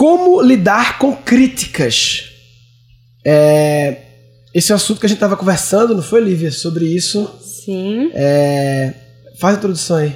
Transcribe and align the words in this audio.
Como 0.00 0.40
lidar 0.40 0.96
com 0.96 1.14
críticas? 1.14 2.32
É, 3.22 3.98
esse 4.54 4.72
é 4.72 4.74
um 4.74 4.76
assunto 4.76 4.98
que 4.98 5.04
a 5.04 5.08
gente 5.10 5.18
estava 5.18 5.36
conversando, 5.36 5.94
não 5.94 6.02
foi, 6.02 6.22
Lívia? 6.22 6.50
Sobre 6.50 6.86
isso. 6.86 7.30
Sim. 7.42 8.10
É, 8.14 8.94
faz 9.38 9.56
a 9.56 9.58
introdução 9.58 9.98
aí. 9.98 10.14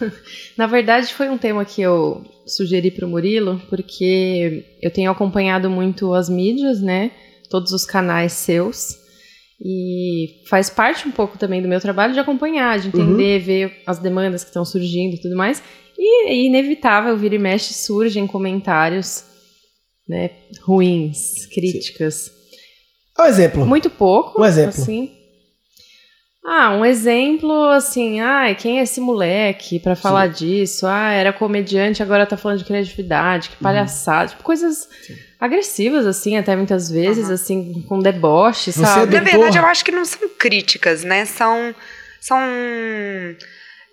Na 0.58 0.66
verdade, 0.66 1.14
foi 1.14 1.28
um 1.28 1.38
tema 1.38 1.64
que 1.64 1.80
eu 1.80 2.24
sugeri 2.44 2.90
para 2.90 3.06
o 3.06 3.08
Murilo, 3.08 3.62
porque 3.70 4.64
eu 4.82 4.90
tenho 4.90 5.12
acompanhado 5.12 5.70
muito 5.70 6.12
as 6.12 6.28
mídias, 6.28 6.82
né? 6.82 7.12
Todos 7.48 7.70
os 7.70 7.84
canais 7.84 8.32
seus. 8.32 8.96
E 9.64 10.42
faz 10.50 10.70
parte 10.70 11.06
um 11.06 11.12
pouco 11.12 11.38
também 11.38 11.62
do 11.62 11.68
meu 11.68 11.80
trabalho 11.80 12.14
de 12.14 12.18
acompanhar, 12.18 12.80
de 12.80 12.88
entender, 12.88 13.38
uhum. 13.38 13.46
ver 13.46 13.82
as 13.86 14.00
demandas 14.00 14.42
que 14.42 14.50
estão 14.50 14.64
surgindo 14.64 15.14
e 15.14 15.20
tudo 15.20 15.36
mais. 15.36 15.62
E 15.98 16.28
é 16.28 16.34
inevitável, 16.34 17.16
vira 17.16 17.34
e 17.34 17.38
mexe, 17.38 17.74
surgem 17.74 18.26
comentários 18.26 19.24
né, 20.08 20.30
ruins, 20.62 21.46
críticas. 21.46 22.30
Um 23.18 23.24
exemplo. 23.24 23.66
Muito 23.66 23.90
pouco. 23.90 24.40
Um 24.40 24.44
exemplo. 24.44 24.80
Assim. 24.80 25.12
Ah, 26.50 26.70
um 26.70 26.82
exemplo 26.82 27.52
assim, 27.70 28.20
ah, 28.20 28.54
quem 28.54 28.78
é 28.78 28.82
esse 28.82 29.02
moleque 29.02 29.78
para 29.78 29.94
falar 29.94 30.32
Sim. 30.32 30.46
disso? 30.46 30.86
Ah, 30.86 31.12
era 31.12 31.30
comediante, 31.30 32.02
agora 32.02 32.24
tá 32.24 32.38
falando 32.38 32.60
de 32.60 32.64
criatividade, 32.64 33.50
que 33.50 33.56
uhum. 33.56 33.62
palhaçada, 33.62 34.22
uhum. 34.22 34.28
tipo 34.28 34.42
coisas 34.44 34.88
Sim. 35.02 35.14
agressivas 35.38 36.06
assim, 36.06 36.38
até 36.38 36.56
muitas 36.56 36.90
vezes 36.90 37.26
uhum. 37.26 37.34
assim, 37.34 37.82
com 37.86 37.98
deboche, 37.98 38.72
Você 38.72 38.80
sabe? 38.80 39.14
É 39.14 39.20
Na 39.20 39.24
verdade, 39.24 39.58
eu 39.58 39.66
acho 39.66 39.84
que 39.84 39.92
não 39.92 40.06
são 40.06 40.26
críticas, 40.38 41.04
né? 41.04 41.26
São 41.26 41.74
são 42.18 42.38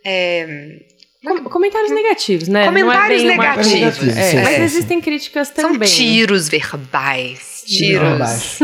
é, 0.05 0.80
com, 1.25 1.43
comentários 1.49 1.91
negativos, 1.91 2.47
né? 2.47 2.63
É 2.63 2.65
comentários 2.67 3.23
é 3.23 3.25
negativos. 3.25 4.02
Uma... 4.02 4.21
É, 4.21 4.43
mas 4.43 4.59
existem 4.61 5.02
críticas 5.02 5.49
também. 5.49 5.88
São 5.88 5.97
tiros 5.97 6.47
verbais. 6.47 7.63
Tiros. 7.66 8.59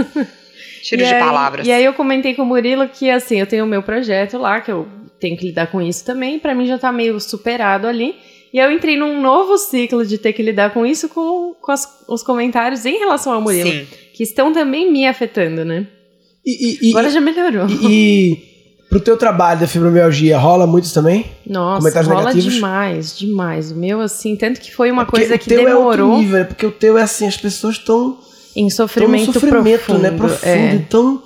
tiros 0.83 1.07
de 1.07 1.13
aí, 1.13 1.19
palavras. 1.19 1.67
E 1.67 1.71
aí 1.71 1.83
eu 1.83 1.93
comentei 1.93 2.33
com 2.33 2.43
o 2.43 2.45
Murilo 2.45 2.87
que, 2.87 3.09
assim, 3.09 3.39
eu 3.39 3.47
tenho 3.47 3.65
o 3.65 3.67
meu 3.67 3.83
projeto 3.83 4.37
lá, 4.37 4.61
que 4.61 4.71
eu 4.71 4.87
tenho 5.19 5.35
que 5.37 5.47
lidar 5.47 5.67
com 5.67 5.81
isso 5.81 6.05
também. 6.05 6.39
Para 6.39 6.55
mim 6.55 6.65
já 6.65 6.77
tá 6.77 6.91
meio 6.91 7.19
superado 7.19 7.87
ali. 7.87 8.15
E 8.53 8.57
eu 8.57 8.71
entrei 8.71 8.97
num 8.97 9.21
novo 9.21 9.57
ciclo 9.57 10.05
de 10.05 10.17
ter 10.17 10.33
que 10.33 10.43
lidar 10.43 10.73
com 10.73 10.85
isso 10.85 11.07
com, 11.07 11.55
com 11.59 11.71
as, 11.71 11.87
os 12.07 12.21
comentários 12.21 12.85
em 12.85 12.97
relação 12.97 13.33
ao 13.33 13.41
Murilo. 13.41 13.69
Sim. 13.69 13.87
Que 14.13 14.23
estão 14.23 14.51
também 14.51 14.91
me 14.91 15.07
afetando, 15.07 15.63
né? 15.63 15.87
E, 16.45 16.79
e, 16.81 16.89
Agora 16.89 17.09
já 17.09 17.21
melhorou. 17.21 17.67
E, 17.69 18.50
Pro 18.91 18.99
teu 18.99 19.15
trabalho 19.15 19.61
da 19.61 19.67
fibromialgia, 19.67 20.37
rola 20.37 20.67
muitos 20.67 20.91
também? 20.91 21.31
Nossa, 21.47 21.77
Comentários 21.77 22.09
rola 22.09 22.23
negativos? 22.25 22.53
demais, 22.55 23.17
demais. 23.17 23.71
O 23.71 23.75
meu, 23.75 24.01
assim, 24.01 24.35
tanto 24.35 24.59
que 24.59 24.75
foi 24.75 24.91
uma 24.91 25.03
é 25.03 25.05
coisa 25.05 25.37
que 25.37 25.47
demorou. 25.47 25.71
É 25.71 26.03
outro 26.03 26.17
nível, 26.17 26.39
é 26.39 26.43
porque 26.43 26.65
o 26.65 26.71
teu 26.71 26.97
é 26.97 27.01
assim, 27.03 27.25
as 27.25 27.37
pessoas 27.37 27.77
estão... 27.77 28.17
Em 28.53 28.69
sofrimento, 28.69 29.31
sofrimento 29.31 29.63
né, 29.63 29.77
profundo. 29.77 29.99
Né, 30.01 30.11
profundo. 30.11 30.45
É. 30.45 30.73
Então, 30.73 31.23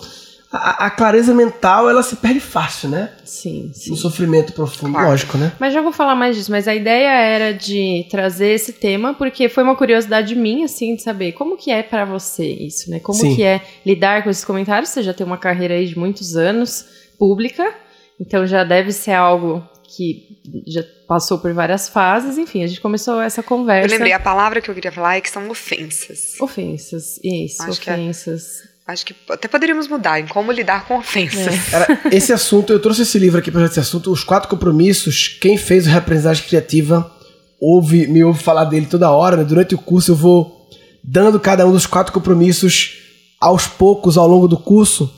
a, 0.52 0.86
a, 0.86 0.90
clareza 0.92 1.34
mental, 1.34 1.90
ela 1.90 2.04
se 2.04 2.18
perde 2.18 2.40
fácil, 2.40 2.90
né? 2.90 3.10
Sim, 3.24 3.72
sim. 3.74 3.90
No 3.90 3.98
sofrimento 3.98 4.54
profundo, 4.54 4.94
claro. 4.94 5.10
lógico, 5.10 5.36
né? 5.36 5.52
Mas 5.60 5.74
já 5.74 5.82
vou 5.82 5.92
falar 5.92 6.14
mais 6.14 6.36
disso. 6.36 6.52
Mas 6.52 6.68
a 6.68 6.76
ideia 6.76 7.10
era 7.10 7.52
de 7.52 8.06
trazer 8.12 8.50
esse 8.50 8.74
tema, 8.74 9.16
porque 9.16 9.50
foi 9.50 9.64
uma 9.64 9.76
curiosidade 9.76 10.36
minha, 10.36 10.66
assim, 10.66 10.96
de 10.96 11.02
saber 11.02 11.32
como 11.32 11.58
que 11.58 11.72
é 11.72 11.82
para 11.82 12.06
você 12.06 12.46
isso, 12.46 12.92
né? 12.92 13.00
Como 13.00 13.18
sim. 13.18 13.36
que 13.36 13.42
é 13.42 13.60
lidar 13.84 14.24
com 14.24 14.30
esses 14.30 14.46
comentários. 14.46 14.90
Você 14.90 15.02
já 15.02 15.16
tem 15.16 15.26
uma 15.26 15.38
carreira 15.38 15.74
aí 15.74 15.88
de 15.88 15.98
muitos 15.98 16.36
anos, 16.38 16.86
pública, 17.18 17.74
então 18.20 18.46
já 18.46 18.64
deve 18.64 18.92
ser 18.92 19.12
algo 19.12 19.68
que 19.96 20.40
já 20.68 20.84
passou 21.08 21.38
por 21.38 21.54
várias 21.54 21.88
fases, 21.88 22.38
enfim, 22.38 22.64
a 22.64 22.68
gente 22.68 22.82
começou 22.82 23.22
essa 23.22 23.42
conversa. 23.44 23.88
Eu 23.88 23.92
lembrei, 23.92 24.14
a 24.14 24.20
palavra 24.20 24.60
que 24.60 24.70
eu 24.70 24.76
queria 24.76 24.92
falar 24.92 25.18
é 25.18 25.22
que 25.22 25.30
são 25.30 25.50
ofensas. 25.50 26.36
Ofensas, 26.40 27.20
isso, 27.24 27.62
acho 27.62 27.72
ofensas. 27.72 28.62
Que 28.62 28.90
é, 28.90 28.94
acho 28.94 29.06
que 29.06 29.16
até 29.30 29.48
poderíamos 29.48 29.88
mudar 29.88 30.20
em 30.20 30.28
como 30.28 30.52
lidar 30.52 30.88
com 30.88 30.98
ofensas. 30.98 31.74
É. 31.74 31.76
Era, 31.76 32.02
esse 32.12 32.34
assunto, 32.34 32.74
eu 32.74 32.80
trouxe 32.80 33.04
esse 33.04 33.18
livro 33.18 33.40
aqui 33.40 33.52
para 33.52 33.66
esse 33.66 33.80
assunto, 33.80 34.12
Os 34.12 34.24
Quatro 34.24 34.50
Compromissos. 34.50 35.28
Quem 35.28 35.58
fez 35.58 35.86
o 35.86 35.90
Representagem 35.90 36.46
Criativa 36.46 37.12
ouve, 37.60 38.08
me 38.08 38.24
ouve 38.24 38.44
falar 38.44 38.66
dele 38.66 38.88
toda 38.88 39.12
hora, 39.12 39.38
né? 39.38 39.44
Durante 39.44 39.76
o 39.76 39.78
curso 39.78 40.12
eu 40.12 40.16
vou 40.16 40.70
dando 41.04 41.40
cada 41.40 41.66
um 41.66 41.72
dos 41.72 41.86
quatro 41.86 42.12
compromissos 42.12 42.98
aos 43.40 43.68
poucos 43.68 44.18
ao 44.18 44.28
longo 44.28 44.48
do 44.48 44.58
curso 44.58 45.14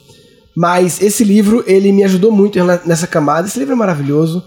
mas 0.60 1.00
esse 1.04 1.24
livro, 1.24 1.64
ele 1.68 1.92
me 1.92 2.04
ajudou 2.04 2.32
muito 2.32 2.58
nessa 2.84 3.06
camada. 3.06 3.48
Esse 3.48 3.60
livro 3.60 3.74
é 3.74 3.78
maravilhoso. 3.78 4.44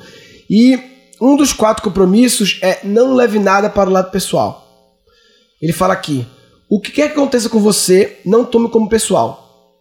E 0.50 0.76
um 1.20 1.36
dos 1.36 1.52
quatro 1.52 1.84
compromissos 1.84 2.58
é 2.62 2.80
não 2.82 3.14
leve 3.14 3.38
nada 3.38 3.70
para 3.70 3.88
o 3.88 3.92
lado 3.92 4.10
pessoal. 4.10 4.66
Ele 5.62 5.72
fala 5.72 5.92
aqui: 5.92 6.26
o 6.68 6.80
que 6.80 6.90
quer 6.90 7.06
que 7.06 7.12
aconteça 7.12 7.48
com 7.48 7.60
você, 7.60 8.18
não 8.26 8.44
tome 8.44 8.68
como 8.68 8.88
pessoal. 8.88 9.78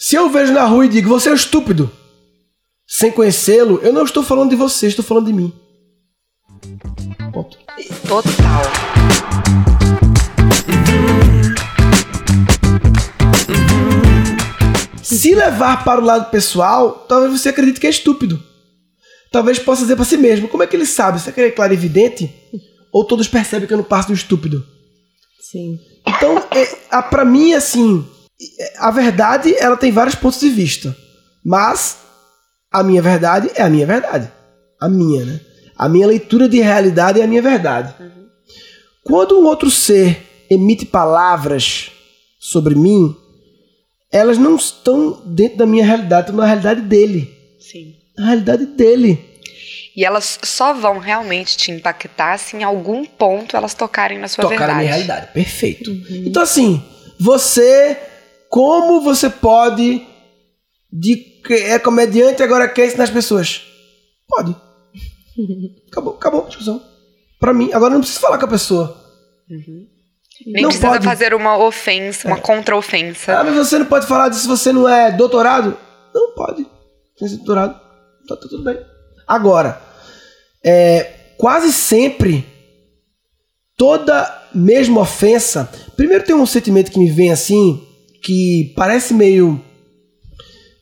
Se 0.00 0.16
eu 0.16 0.30
vejo 0.30 0.54
na 0.54 0.64
rua 0.64 0.86
e 0.86 0.88
digo, 0.88 1.10
você 1.10 1.28
é 1.28 1.32
um 1.32 1.34
estúpido, 1.34 1.90
sem 2.88 3.12
conhecê-lo, 3.12 3.80
eu 3.82 3.92
não 3.92 4.04
estou 4.04 4.22
falando 4.22 4.50
de 4.50 4.56
você, 4.56 4.86
estou 4.86 5.04
falando 5.04 5.26
de 5.26 5.34
mim. 5.34 5.52
Ponto. 7.30 7.58
Total. 8.08 9.73
Se 15.14 15.34
levar 15.34 15.84
para 15.84 16.00
o 16.00 16.04
lado 16.04 16.30
pessoal, 16.30 17.06
talvez 17.08 17.40
você 17.40 17.50
acredite 17.50 17.80
que 17.80 17.86
é 17.86 17.90
estúpido. 17.90 18.42
Talvez 19.30 19.58
possa 19.58 19.82
dizer 19.82 19.96
para 19.96 20.04
si 20.04 20.16
mesmo: 20.16 20.48
como 20.48 20.62
é 20.62 20.66
que 20.66 20.76
ele 20.76 20.86
sabe? 20.86 21.20
Será 21.20 21.32
que 21.32 21.40
ele 21.40 21.48
é 21.48 21.52
claro 21.52 21.72
evidente? 21.72 22.32
Ou 22.92 23.04
todos 23.04 23.28
percebem 23.28 23.66
que 23.66 23.72
eu 23.72 23.78
não 23.78 23.84
passo 23.84 24.08
do 24.08 24.14
estúpido? 24.14 24.64
Sim. 25.40 25.78
Então, 26.06 26.42
é, 26.50 27.02
para 27.02 27.24
mim, 27.24 27.52
assim, 27.52 28.06
a 28.78 28.90
verdade 28.90 29.54
ela 29.56 29.76
tem 29.76 29.92
vários 29.92 30.14
pontos 30.14 30.40
de 30.40 30.48
vista. 30.48 30.96
Mas 31.44 31.98
a 32.72 32.82
minha 32.82 33.02
verdade 33.02 33.50
é 33.54 33.62
a 33.62 33.70
minha 33.70 33.86
verdade. 33.86 34.30
A 34.80 34.88
minha, 34.88 35.24
né? 35.24 35.40
A 35.76 35.88
minha 35.88 36.06
leitura 36.06 36.48
de 36.48 36.60
realidade 36.60 37.20
é 37.20 37.24
a 37.24 37.26
minha 37.26 37.42
verdade. 37.42 37.94
Uhum. 38.00 38.26
Quando 39.02 39.38
um 39.38 39.44
outro 39.44 39.70
ser 39.70 40.46
emite 40.50 40.86
palavras 40.86 41.90
sobre 42.40 42.74
mim, 42.74 43.16
elas 44.14 44.38
não 44.38 44.54
estão 44.54 45.20
dentro 45.26 45.58
da 45.58 45.66
minha 45.66 45.84
realidade, 45.84 46.28
estão 46.28 46.36
na 46.36 46.46
realidade 46.46 46.82
dele. 46.82 47.36
Sim. 47.58 47.96
Na 48.16 48.26
realidade 48.26 48.64
dele. 48.66 49.18
E 49.96 50.04
elas 50.04 50.38
só 50.44 50.72
vão 50.72 50.98
realmente 50.98 51.56
te 51.56 51.72
impactar 51.72 52.38
se 52.38 52.56
em 52.56 52.62
algum 52.62 53.04
ponto 53.04 53.56
elas 53.56 53.74
tocarem 53.74 54.16
na 54.16 54.28
sua 54.28 54.42
tocarem 54.42 54.58
verdade. 54.58 54.82
Tocarem 54.82 54.88
na 54.88 54.96
minha 54.96 55.06
realidade, 55.06 55.32
perfeito. 55.32 55.90
Uhum. 55.90 56.24
Então 56.26 56.40
assim, 56.40 56.80
você, 57.18 57.98
como 58.48 59.00
você 59.00 59.28
pode, 59.28 60.06
de 60.92 61.34
é 61.50 61.78
comediante 61.80 62.40
agora 62.40 62.68
quer 62.68 62.86
ensinar 62.86 63.04
as 63.04 63.10
pessoas? 63.10 63.62
Pode. 64.28 64.54
Acabou, 65.90 66.14
acabou 66.14 66.44
a 66.44 66.48
discussão. 66.48 66.80
Pra 67.40 67.52
mim, 67.52 67.70
agora 67.72 67.92
não 67.92 68.00
preciso 68.00 68.20
falar 68.20 68.38
com 68.38 68.46
a 68.46 68.48
pessoa. 68.48 68.96
Uhum. 69.50 69.86
Nem 70.46 70.62
não 70.62 70.70
precisa 70.70 70.88
pode... 70.88 71.04
fazer 71.04 71.34
uma 71.34 71.56
ofensa, 71.56 72.26
uma 72.26 72.36
é. 72.36 72.40
contra-ofensa. 72.40 73.38
Ah, 73.38 73.44
mas 73.44 73.54
você 73.54 73.78
não 73.78 73.86
pode 73.86 74.06
falar 74.06 74.28
disso 74.28 74.42
se 74.42 74.48
você 74.48 74.72
não 74.72 74.88
é 74.88 75.12
doutorado? 75.12 75.76
Não 76.14 76.34
pode. 76.34 76.66
Sem 77.18 77.28
ser 77.28 77.36
doutorado, 77.36 77.74
tá, 78.26 78.36
tá 78.36 78.48
tudo 78.48 78.64
bem. 78.64 78.78
Agora, 79.26 79.80
é, 80.64 81.02
quase 81.38 81.72
sempre, 81.72 82.44
toda 83.76 84.42
mesma 84.54 85.02
ofensa. 85.02 85.70
Primeiro 85.96 86.24
tem 86.24 86.34
um 86.34 86.46
sentimento 86.46 86.90
que 86.90 86.98
me 86.98 87.10
vem 87.10 87.30
assim, 87.30 87.86
que 88.22 88.72
parece 88.76 89.14
meio 89.14 89.62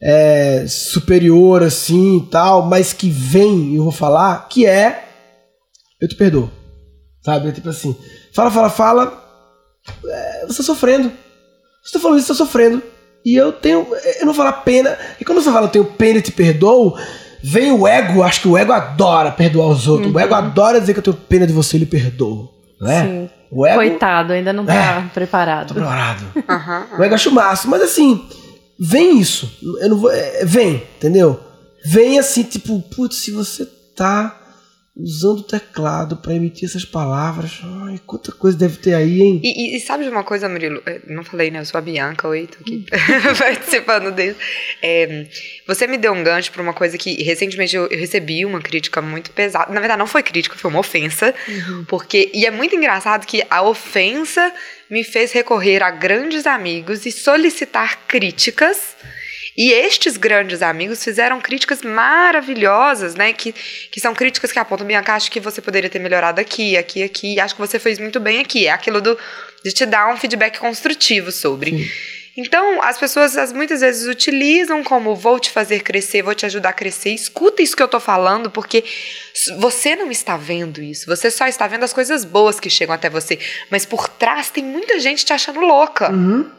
é, 0.01 0.65
superior 0.67 1.63
assim 1.63 2.19
e 2.19 2.27
tal, 2.27 2.63
mas 2.63 2.93
que 2.93 3.09
vem, 3.09 3.75
eu 3.77 3.85
vou 3.85 3.93
falar, 3.93 4.49
que 4.49 4.67
é 4.67 5.05
eu 6.01 6.09
te 6.09 6.17
perdoo. 6.17 6.51
Sabe? 7.25 7.49
É 7.49 7.53
tipo 7.53 7.69
assim, 7.69 7.97
fala, 8.33 8.51
fala, 8.51 8.69
fala, 8.69 9.22
é, 10.07 10.41
você 10.47 10.61
está 10.61 10.63
sofrendo. 10.63 11.11
Você 11.83 11.89
está 11.89 12.01
falando 12.01 12.19
isso, 12.19 12.33
está 12.33 12.45
sofrendo. 12.45 12.83
E 13.25 13.35
eu 13.35 13.53
tenho. 13.53 13.87
Eu 14.21 14.21
não 14.21 14.27
vou 14.27 14.35
falar 14.35 14.53
pena. 14.53 14.97
E 15.21 15.25
quando 15.25 15.43
você 15.43 15.51
fala 15.51 15.67
eu 15.67 15.71
tenho 15.71 15.85
pena 15.85 16.19
e 16.19 16.23
te 16.23 16.33
perdoo, 16.33 16.97
vem 17.43 17.73
o 17.73 17.87
ego. 17.87 18.23
Acho 18.23 18.43
que 18.43 18.49
o 18.49 18.57
ego 18.57 18.73
adora 18.73 19.31
perdoar 19.31 19.69
os 19.69 19.87
outros. 19.87 20.09
Uhum. 20.09 20.17
O 20.17 20.21
ego 20.21 20.35
adora 20.35 20.81
dizer 20.81 20.93
que 20.93 20.99
eu 20.99 21.05
tenho 21.05 21.17
pena 21.17 21.47
de 21.47 21.53
você 21.53 21.77
e 21.77 21.81
lhe 21.81 21.87
perdoo. 21.87 22.53
Né? 22.81 23.03
Sim. 23.03 23.31
O 23.51 23.67
ego, 23.67 23.77
Coitado, 23.77 24.33
ainda 24.33 24.53
não 24.53 24.63
está 24.63 24.75
é, 24.75 25.11
preparado. 25.13 25.69
Tá 25.69 25.75
preparado. 25.75 26.25
Uhum. 26.35 26.99
O 26.99 27.03
ego 27.05 27.15
acho 27.15 27.31
massa. 27.31 27.69
Mas 27.69 27.83
assim, 27.83 28.27
vem 28.79 29.19
isso. 29.19 29.59
Eu 29.81 29.91
não 29.91 29.99
vou. 29.99 30.11
É, 30.11 30.45
vem, 30.45 30.83
entendeu? 30.97 31.39
Vem 31.85 32.19
assim, 32.19 32.45
tipo, 32.45 32.81
putz, 32.95 33.17
se 33.19 33.31
você 33.31 33.67
tá 33.95 34.42
usando 34.95 35.41
o 35.41 35.43
teclado 35.43 36.19
para 36.19 36.35
emitir 36.35 36.69
essas 36.69 36.85
palavras. 36.85 37.61
Ai, 37.87 37.99
quanta 38.07 38.31
coisa 38.31 38.57
deve 38.57 38.77
ter 38.77 38.95
aí, 38.95 39.23
hein? 39.23 39.41
E, 39.43 39.75
e, 39.75 39.77
e 39.77 39.81
sabe 39.81 40.05
de 40.05 40.11
uma 40.11 40.23
coisa, 40.23 40.49
Murilo? 40.49 40.83
Eu 40.85 41.01
não 41.07 41.25
falei, 41.25 41.51
né? 41.51 41.61
Eu 41.61 41.65
sou 41.65 41.79
a 41.79 41.81
Bianca, 41.81 42.29
oi, 42.29 42.47
tô 42.47 42.59
aqui 42.61 42.85
participando 43.39 44.13
dele. 44.13 44.37
É, 44.83 45.27
você 45.67 45.87
me 45.87 45.97
deu 45.97 46.13
um 46.13 46.23
gancho 46.23 46.53
pra 46.53 46.63
uma 46.63 46.75
coisa 46.75 46.99
que 46.99 47.23
recentemente 47.23 47.75
eu, 47.75 47.87
eu, 47.87 47.99
recebi 47.99 48.45
uma 48.45 48.61
crítica 48.61 49.01
muito 49.01 49.31
pesada. 49.31 49.73
Na 49.73 49.81
verdade, 49.81 49.99
não 49.99 50.07
foi 50.07 50.23
crítica, 50.23 50.57
foi 50.57 50.71
uma 50.71 50.81
ofensa. 50.81 51.35
Uhum. 51.49 51.85
Porque. 51.87 52.31
E 52.35 52.45
é 52.45 52.51
muito 52.51 52.77
engraçado 52.77 53.27
que 53.27 53.43
a 53.49 53.63
ofensa 53.63 54.53
me 54.91 55.03
fez 55.03 55.33
recorrer 55.33 55.83
a 55.83 55.91
grandes 55.91 56.47
amigos 56.47 57.07
e 57.07 57.13
solicitar 57.13 58.01
críticas 58.07 58.95
e 59.57 59.73
estes 59.73 60.17
grandes 60.17 60.63
amigos 60.63 61.05
fizeram 61.05 61.41
críticas 61.41 61.83
maravilhosas, 61.83 63.15
né? 63.15 63.33
Que, 63.33 63.53
que 63.53 64.01
são 64.01 64.15
críticas 64.15 64.51
que 64.51 64.59
apontam, 64.59 64.87
Bianca, 64.87 65.15
acho 65.15 65.31
que 65.31 65.41
você 65.41 65.61
poderia 65.61 65.91
ter 65.91 65.99
melhorado 65.99 66.41
aqui, 66.41 66.77
aqui, 66.77 67.03
aqui, 67.03 67.39
acho 67.39 67.55
que 67.55 67.61
você 67.61 67.79
fez 67.79 67.99
muito 67.99 68.19
bem 68.19 68.41
aqui. 68.41 68.67
É 68.67 68.71
aquilo 68.71 69.01
do, 69.01 69.19
de 69.65 69.73
te 69.73 69.85
dar 69.85 70.13
um 70.13 70.17
feedback 70.17 70.59
construtivo 70.59 71.31
sobre. 71.31 71.71
Sim. 71.71 71.91
Então, 72.35 72.83
as 72.83 72.97
pessoas 72.97 73.37
as, 73.37 73.53
muitas 73.53 73.83
vezes 73.83 74.09
utilizam 74.09 74.83
como 74.83 75.15
vou 75.15 75.39
te 75.39 75.51
fazer 75.51 75.83
crescer, 75.83 76.23
vou 76.23 76.35
te 76.35 76.47
ajudar 76.47 76.71
a 76.71 76.73
crescer. 76.73 77.11
Escuta 77.11 77.61
isso 77.61 77.77
que 77.77 77.83
eu 77.83 77.89
tô 77.89 78.01
falando, 78.01 78.51
porque 78.51 78.83
você 79.59 79.95
não 79.95 80.11
está 80.11 80.37
vendo 80.39 80.81
isso. 80.81 81.05
Você 81.07 81.31
só 81.31 81.47
está 81.47 81.67
vendo 81.67 81.85
as 81.85 81.93
coisas 81.93 82.25
boas 82.25 82.59
que 82.59 82.71
chegam 82.71 82.95
até 82.95 83.11
você. 83.11 83.39
Mas 83.71 83.85
por 83.85 84.09
trás 84.09 84.49
tem 84.49 84.65
muita 84.65 84.99
gente 84.99 85.27
te 85.27 85.33
achando 85.35 85.61
louca. 85.61 86.11
Uhum. 86.11 86.51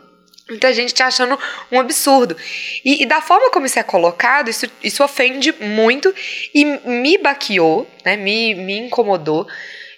Muita 0.50 0.74
gente 0.74 0.94
tá 0.94 1.08
achando 1.08 1.40
um 1.72 1.80
absurdo. 1.80 2.36
E, 2.84 3.04
e, 3.04 3.06
da 3.06 3.22
forma 3.22 3.50
como 3.50 3.66
isso 3.66 3.80
é 3.80 3.84
colocado, 3.84 4.50
isso, 4.50 4.66
isso 4.84 5.04
ofende 5.04 5.54
muito 5.60 6.14
e 6.54 6.66
me 6.86 7.18
baqueou, 7.18 7.88
né? 8.06 8.18
Me, 8.18 8.54
me 8.54 8.78
incomodou. 8.78 9.48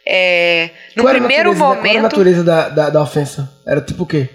É, 0.08 0.70
no 0.96 1.04
qual 1.04 1.16
primeiro 1.16 1.52
natureza, 1.52 1.66
momento. 1.66 1.82
Qual 1.82 1.90
era 1.90 2.00
a 2.00 2.04
natureza 2.04 2.44
da, 2.44 2.70
da, 2.70 2.90
da 2.92 3.02
ofensa? 3.02 3.52
Era 3.66 3.82
tipo 3.82 4.04
o 4.04 4.06
quê? 4.06 4.30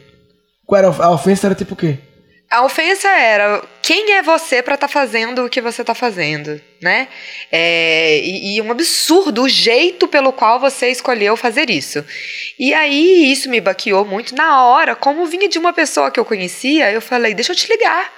Qual 0.67 0.79
era 0.79 0.89
a 0.89 1.11
ofensa? 1.13 1.47
Era 1.47 1.55
tipo 1.55 1.75
o 1.75 1.77
quê? 1.77 1.99
A 2.51 2.65
ofensa 2.65 3.09
era 3.09 3.63
quem 3.91 4.13
é 4.13 4.23
você 4.23 4.63
para 4.63 4.77
estar 4.77 4.87
tá 4.87 4.93
fazendo 4.93 5.45
o 5.45 5.51
que 5.51 5.61
você 5.61 5.81
está 5.81 5.97
fazendo, 5.97 6.61
né? 6.81 7.09
É, 7.51 8.21
e, 8.21 8.55
e, 8.55 8.63
um 8.63 8.71
absurdo 8.71 9.43
o 9.43 9.49
jeito 9.49 10.07
pelo 10.07 10.33
qual 10.33 10.61
você 10.61 10.91
escolheu 10.91 11.37
fazer 11.37 11.69
isso. 11.69 12.05
E 12.57 12.73
aí 12.73 13.33
isso 13.33 13.51
me 13.51 13.61
baqueou 13.61 14.05
muito 14.05 14.33
na 14.37 14.65
hora, 14.65 14.95
como 14.95 15.27
vinha 15.27 15.49
de 15.49 15.59
uma 15.59 15.73
pessoa 15.73 16.09
que 16.09 16.21
eu 16.21 16.25
conhecia, 16.25 16.93
eu 16.93 17.01
falei, 17.01 17.35
deixa 17.35 17.51
eu 17.51 17.57
te 17.57 17.67
ligar. 17.67 18.13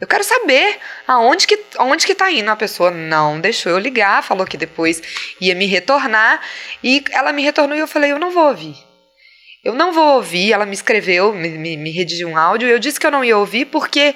Eu 0.00 0.06
quero 0.06 0.22
saber 0.22 0.78
aonde 1.08 1.44
que, 1.44 1.58
aonde 1.76 2.06
que 2.06 2.14
tá 2.14 2.30
indo. 2.30 2.48
A 2.48 2.54
pessoa 2.54 2.92
não 2.92 3.40
deixou 3.40 3.72
eu 3.72 3.80
ligar, 3.80 4.22
falou 4.22 4.46
que 4.46 4.56
depois 4.56 5.02
ia 5.40 5.56
me 5.56 5.66
retornar. 5.66 6.40
E 6.84 7.02
ela 7.10 7.32
me 7.32 7.42
retornou 7.42 7.76
e 7.76 7.80
eu 7.80 7.88
falei, 7.88 8.12
eu 8.12 8.18
não 8.20 8.30
vou 8.30 8.46
ouvir. 8.46 8.76
Eu 9.64 9.74
não 9.74 9.90
vou 9.90 10.14
ouvir. 10.14 10.52
Ela 10.52 10.66
me 10.66 10.74
escreveu, 10.74 11.32
me, 11.32 11.48
me, 11.48 11.76
me 11.76 11.90
redigiu 11.90 12.28
um 12.28 12.38
áudio. 12.38 12.68
Eu 12.68 12.78
disse 12.78 13.00
que 13.00 13.06
eu 13.08 13.10
não 13.10 13.24
ia 13.24 13.36
ouvir 13.36 13.64
porque 13.64 14.14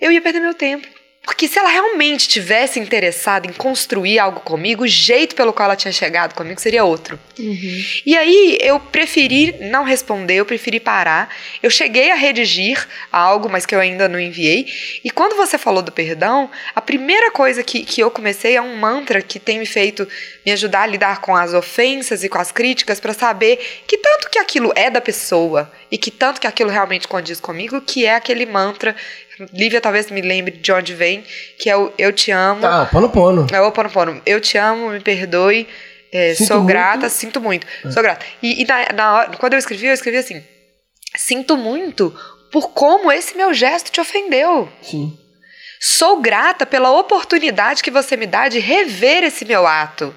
eu 0.00 0.12
ia 0.12 0.20
perder 0.20 0.40
meu 0.40 0.54
tempo. 0.54 0.86
Porque 1.24 1.48
se 1.48 1.58
ela 1.58 1.70
realmente 1.70 2.28
tivesse 2.28 2.78
interessada 2.78 3.46
em 3.46 3.52
construir 3.52 4.18
algo 4.18 4.40
comigo, 4.40 4.84
o 4.84 4.86
jeito 4.86 5.34
pelo 5.34 5.54
qual 5.54 5.64
ela 5.64 5.76
tinha 5.76 5.90
chegado 5.90 6.34
comigo 6.34 6.60
seria 6.60 6.84
outro. 6.84 7.18
Uhum. 7.38 7.84
E 8.04 8.14
aí 8.14 8.58
eu 8.60 8.78
preferi 8.78 9.56
não 9.58 9.84
responder, 9.84 10.34
eu 10.34 10.44
preferi 10.44 10.78
parar. 10.78 11.34
Eu 11.62 11.70
cheguei 11.70 12.10
a 12.10 12.14
redigir 12.14 12.86
algo, 13.10 13.48
mas 13.48 13.64
que 13.64 13.74
eu 13.74 13.80
ainda 13.80 14.06
não 14.06 14.20
enviei. 14.20 14.66
E 15.02 15.10
quando 15.10 15.34
você 15.34 15.56
falou 15.56 15.82
do 15.82 15.90
perdão, 15.90 16.50
a 16.74 16.80
primeira 16.82 17.30
coisa 17.30 17.62
que, 17.62 17.84
que 17.84 18.02
eu 18.02 18.10
comecei 18.10 18.56
é 18.56 18.60
um 18.60 18.76
mantra 18.76 19.22
que 19.22 19.38
tem 19.38 19.58
me 19.58 19.66
feito 19.66 20.06
me 20.44 20.52
ajudar 20.52 20.82
a 20.82 20.86
lidar 20.86 21.22
com 21.22 21.34
as 21.34 21.54
ofensas 21.54 22.22
e 22.22 22.28
com 22.28 22.36
as 22.36 22.52
críticas 22.52 23.00
para 23.00 23.14
saber 23.14 23.82
que 23.86 23.96
tanto 23.96 24.28
que 24.28 24.38
aquilo 24.38 24.72
é 24.76 24.90
da 24.90 25.00
pessoa 25.00 25.72
e 25.90 25.96
que 25.96 26.10
tanto 26.10 26.38
que 26.38 26.46
aquilo 26.46 26.68
realmente 26.68 27.08
condiz 27.08 27.40
comigo, 27.40 27.80
que 27.80 28.04
é 28.04 28.14
aquele 28.14 28.44
mantra 28.44 28.94
Lívia 29.52 29.80
talvez 29.80 30.10
me 30.10 30.20
lembre 30.20 30.52
de 30.52 30.72
onde 30.72 30.94
vem, 30.94 31.24
que 31.58 31.68
é 31.68 31.76
o 31.76 31.92
Eu 31.98 32.12
Te 32.12 32.30
Amo. 32.30 32.60
Tá, 32.60 32.82
o 32.82 32.86
Pono 32.86 33.10
Pono. 33.10 33.46
É 33.52 33.60
o 33.60 33.72
Pono 33.72 33.90
Pono. 33.90 34.22
Eu 34.24 34.40
te 34.40 34.56
amo, 34.56 34.90
me 34.90 35.00
perdoe, 35.00 35.66
é, 36.12 36.34
sou 36.34 36.58
muito. 36.58 36.68
grata, 36.68 37.08
sinto 37.08 37.40
muito. 37.40 37.66
É. 37.84 37.90
Sou 37.90 38.02
grata. 38.02 38.24
E, 38.40 38.62
e 38.62 38.64
na, 38.64 38.92
na 38.94 39.14
hora, 39.14 39.36
quando 39.36 39.54
eu 39.54 39.58
escrevi, 39.58 39.86
eu 39.86 39.94
escrevi 39.94 40.18
assim: 40.18 40.42
Sinto 41.16 41.56
muito 41.56 42.14
por 42.52 42.70
como 42.70 43.10
esse 43.10 43.36
meu 43.36 43.52
gesto 43.52 43.90
te 43.90 44.00
ofendeu. 44.00 44.68
Sim. 44.80 45.18
Sou 45.80 46.20
grata 46.20 46.64
pela 46.64 46.90
oportunidade 46.92 47.82
que 47.82 47.90
você 47.90 48.16
me 48.16 48.26
dá 48.26 48.48
de 48.48 48.60
rever 48.60 49.24
esse 49.24 49.44
meu 49.44 49.66
ato. 49.66 50.14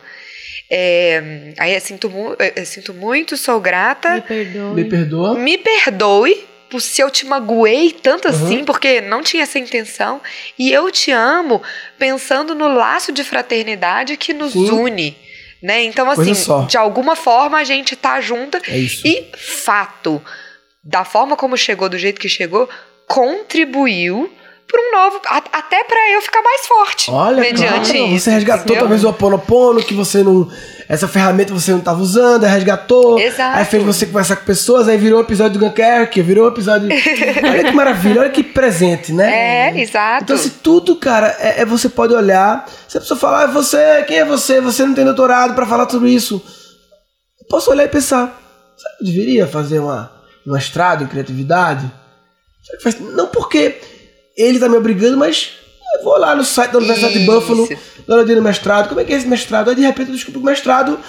É, 0.70 1.54
aí 1.58 1.74
eu 1.74 1.82
sinto, 1.82 2.12
eu 2.56 2.66
sinto 2.66 2.94
muito, 2.94 3.36
sou 3.36 3.60
grata. 3.60 4.16
Me 4.16 4.22
perdoe. 4.22 4.74
Me 4.76 4.86
perdoa. 4.86 5.34
Me 5.36 5.58
perdoe 5.58 6.47
Tipo, 6.68 6.82
se 6.82 7.02
eu 7.02 7.10
te 7.10 7.26
magoei 7.26 7.94
tanto 7.94 8.28
assim, 8.28 8.58
uhum. 8.58 8.66
porque 8.66 9.00
não 9.00 9.24
tinha 9.24 9.44
essa 9.44 9.58
intenção. 9.58 10.20
E 10.60 10.70
eu 10.70 10.92
te 10.92 11.12
amo 11.12 11.62
pensando 11.98 12.54
no 12.54 12.68
laço 12.68 13.14
de 13.14 13.24
fraternidade 13.24 14.18
que 14.18 14.34
nos 14.34 14.52
Sim. 14.52 14.70
une. 14.72 15.18
Né? 15.64 15.84
Então, 15.84 16.12
assim, 16.12 16.34
de 16.68 16.78
alguma 16.78 17.16
forma 17.16 17.58
a 17.58 17.64
gente 17.64 17.96
tá 17.96 18.20
junta. 18.20 18.62
É 18.68 18.78
e 18.78 19.32
fato, 19.38 20.22
da 20.84 21.06
forma 21.06 21.38
como 21.38 21.56
chegou, 21.56 21.88
do 21.88 21.98
jeito 21.98 22.20
que 22.20 22.28
chegou, 22.28 22.70
contribuiu 23.08 24.30
para 24.68 24.82
um 24.82 24.92
novo. 24.92 25.22
A, 25.26 25.38
até 25.38 25.86
para 25.86 26.12
eu 26.12 26.22
ficar 26.22 26.42
mais 26.42 26.68
forte. 26.68 27.10
Olha, 27.10 27.40
mediante 27.40 27.94
claro, 27.94 28.08
isso. 28.08 28.26
Você 28.26 28.32
resgatou 28.32 28.64
entendeu? 28.66 28.82
talvez 28.82 29.06
o 29.06 29.10
Oponopono 29.10 29.82
que 29.82 29.94
você 29.94 30.22
não 30.22 30.52
essa 30.90 31.08
ferramenta 31.08 31.54
você 31.54 31.72
não 31.72 31.80
estava 31.80 32.02
usando, 32.02 32.46
aí 32.46 32.52
resgatou. 32.52 33.20
Exato. 33.20 33.58
Aí 33.58 33.66
fez 33.66 33.84
você 33.84 34.06
conversar 34.06 34.38
com 34.38 34.46
pessoas, 34.46 34.88
aí 34.88 34.98
virou 34.98 35.20
episódio 35.20 35.60
do 35.60 35.66
Gunkirk, 35.66 36.22
virou 36.22 36.48
episódio. 36.48 36.88
olha 37.44 37.64
que 37.66 37.72
maravilha, 37.72 38.22
olha 38.22 38.30
que 38.30 38.42
presente, 38.42 39.12
né? 39.12 39.68
É, 39.68 39.82
exato. 39.82 40.24
Então, 40.24 40.38
se 40.38 40.50
tudo, 40.50 40.96
cara, 40.96 41.36
é, 41.40 41.62
é 41.62 41.66
você 41.66 41.90
pode 41.90 42.14
olhar. 42.14 42.66
Se 42.88 42.98
a 42.98 43.02
pessoa 43.02 43.20
falar, 43.20 43.44
ah, 43.44 43.48
você, 43.48 44.04
quem 44.08 44.20
é 44.20 44.26
você? 44.26 44.62
Você 44.62 44.86
não 44.86 44.94
tem 44.94 45.04
doutorado 45.04 45.54
para 45.54 45.66
falar 45.66 45.88
tudo 45.88 46.08
isso. 46.08 46.42
Eu 47.42 47.48
posso 47.50 47.70
olhar 47.70 47.84
e 47.84 47.90
pensar, 47.90 48.40
será 48.78 48.96
que 48.96 49.04
eu 49.04 49.08
deveria 49.08 49.46
fazer 49.46 49.80
uma, 49.80 50.10
um 50.46 50.54
mestrado 50.54 51.04
em 51.04 51.08
criatividade? 51.08 51.92
Não 53.14 53.28
porque 53.28 53.78
ele 54.38 54.60
tá 54.60 54.70
me 54.70 54.78
obrigando, 54.78 55.18
mas 55.18 55.52
vou 56.04 56.18
lá 56.18 56.36
no 56.36 56.44
site 56.44 56.72
da 56.72 56.78
Universidade 56.80 57.14
Isso. 57.14 57.22
de 57.22 57.26
Buffalo, 57.26 57.70
lá 58.08 58.24
no 58.24 58.42
mestrado. 58.42 58.90
Como 58.90 59.00
é 59.00 59.04
que 59.04 59.14
é 59.14 59.18
esse 59.18 59.28
mestrado? 59.28 59.70
Aí 59.70 59.76
de 59.76 59.82
repente 59.82 60.10
eu 60.10 60.16
descubro 60.16 60.40
o 60.40 60.44
mestrado. 60.44 61.00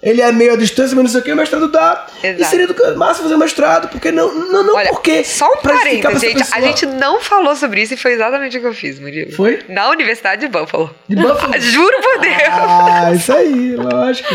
Ele 0.00 0.20
é 0.20 0.30
meio 0.30 0.52
à 0.52 0.56
distância, 0.56 0.94
mas 0.94 1.04
não 1.04 1.10
sei 1.10 1.20
o 1.20 1.24
que, 1.24 1.32
o 1.32 1.36
mestrado 1.36 1.68
dá. 1.68 2.06
Exato. 2.22 2.40
E 2.40 2.44
seria 2.44 2.66
do 2.68 2.96
massa 2.96 3.20
fazer 3.20 3.36
mestrado, 3.36 3.88
porque 3.88 4.12
não, 4.12 4.32
não, 4.32 4.62
não 4.62 4.76
Olha, 4.76 4.90
porque. 4.90 5.24
Só 5.24 5.46
um 5.46 5.56
parênteses, 5.56 6.20
gente. 6.20 6.44
A 6.52 6.60
gente 6.60 6.86
não 6.86 7.20
falou 7.20 7.56
sobre 7.56 7.82
isso 7.82 7.94
e 7.94 7.96
foi 7.96 8.12
exatamente 8.12 8.56
o 8.56 8.60
que 8.60 8.66
eu 8.68 8.74
fiz, 8.74 9.00
Murilo. 9.00 9.32
Foi? 9.32 9.64
Na 9.68 9.90
Universidade 9.90 10.42
de 10.42 10.48
Buffalo. 10.48 10.94
De 11.08 11.16
Buffalo? 11.16 11.52
Juro 11.58 12.00
por 12.00 12.20
Deus. 12.20 12.34
Ah, 12.48 13.12
isso 13.12 13.32
aí, 13.32 13.74
lógico. 13.74 14.32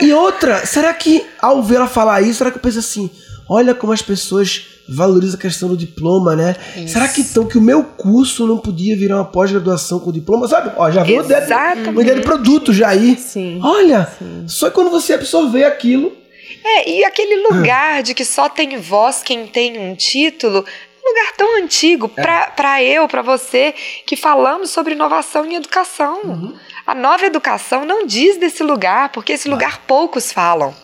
E 0.00 0.12
outra, 0.12 0.64
será 0.64 0.92
que 0.94 1.24
ao 1.38 1.62
ver 1.62 1.76
ela 1.76 1.86
falar 1.86 2.22
isso, 2.22 2.38
será 2.38 2.50
que 2.50 2.56
eu 2.56 2.62
penso 2.62 2.78
assim, 2.78 3.10
olha 3.48 3.74
como 3.74 3.92
as 3.92 4.02
pessoas 4.02 4.66
valoriza 4.88 5.36
a 5.36 5.40
questão 5.40 5.68
do 5.68 5.76
diploma, 5.76 6.34
né? 6.34 6.56
Isso. 6.76 6.94
Será 6.94 7.08
que 7.08 7.20
então 7.20 7.46
que 7.46 7.56
o 7.56 7.60
meu 7.60 7.84
curso 7.84 8.46
não 8.46 8.58
podia 8.58 8.96
virar 8.96 9.16
uma 9.16 9.24
pós-graduação 9.24 10.00
com 10.00 10.12
diploma? 10.12 10.48
Sabe? 10.48 10.72
Ó, 10.76 10.90
já 10.90 11.02
veio 11.02 11.20
uma 11.20 12.02
ideia, 12.02 12.16
de 12.16 12.22
produto 12.22 12.72
já 12.72 12.88
aí. 12.88 13.16
Sim. 13.16 13.60
Olha, 13.62 14.08
Sim. 14.18 14.44
só 14.48 14.70
quando 14.70 14.90
você 14.90 15.14
absorver 15.14 15.64
aquilo. 15.64 16.12
É, 16.64 16.90
e 16.90 17.04
aquele 17.04 17.48
lugar 17.48 18.02
de 18.02 18.14
que 18.14 18.24
só 18.24 18.48
tem 18.48 18.78
voz 18.78 19.22
quem 19.22 19.46
tem 19.46 19.78
um 19.78 19.94
título, 19.94 20.64
um 21.04 21.08
lugar 21.08 21.32
tão 21.36 21.62
antigo 21.62 22.10
é. 22.16 22.46
para 22.54 22.82
eu, 22.82 23.08
para 23.08 23.22
você, 23.22 23.74
que 24.06 24.16
falamos 24.16 24.70
sobre 24.70 24.94
inovação 24.94 25.44
em 25.44 25.54
educação. 25.56 26.20
Uhum. 26.24 26.54
A 26.86 26.94
nova 26.94 27.26
educação 27.26 27.84
não 27.84 28.06
diz 28.06 28.36
desse 28.36 28.62
lugar, 28.62 29.10
porque 29.10 29.32
esse 29.32 29.48
lugar 29.48 29.82
poucos 29.86 30.32
falam. 30.32 30.74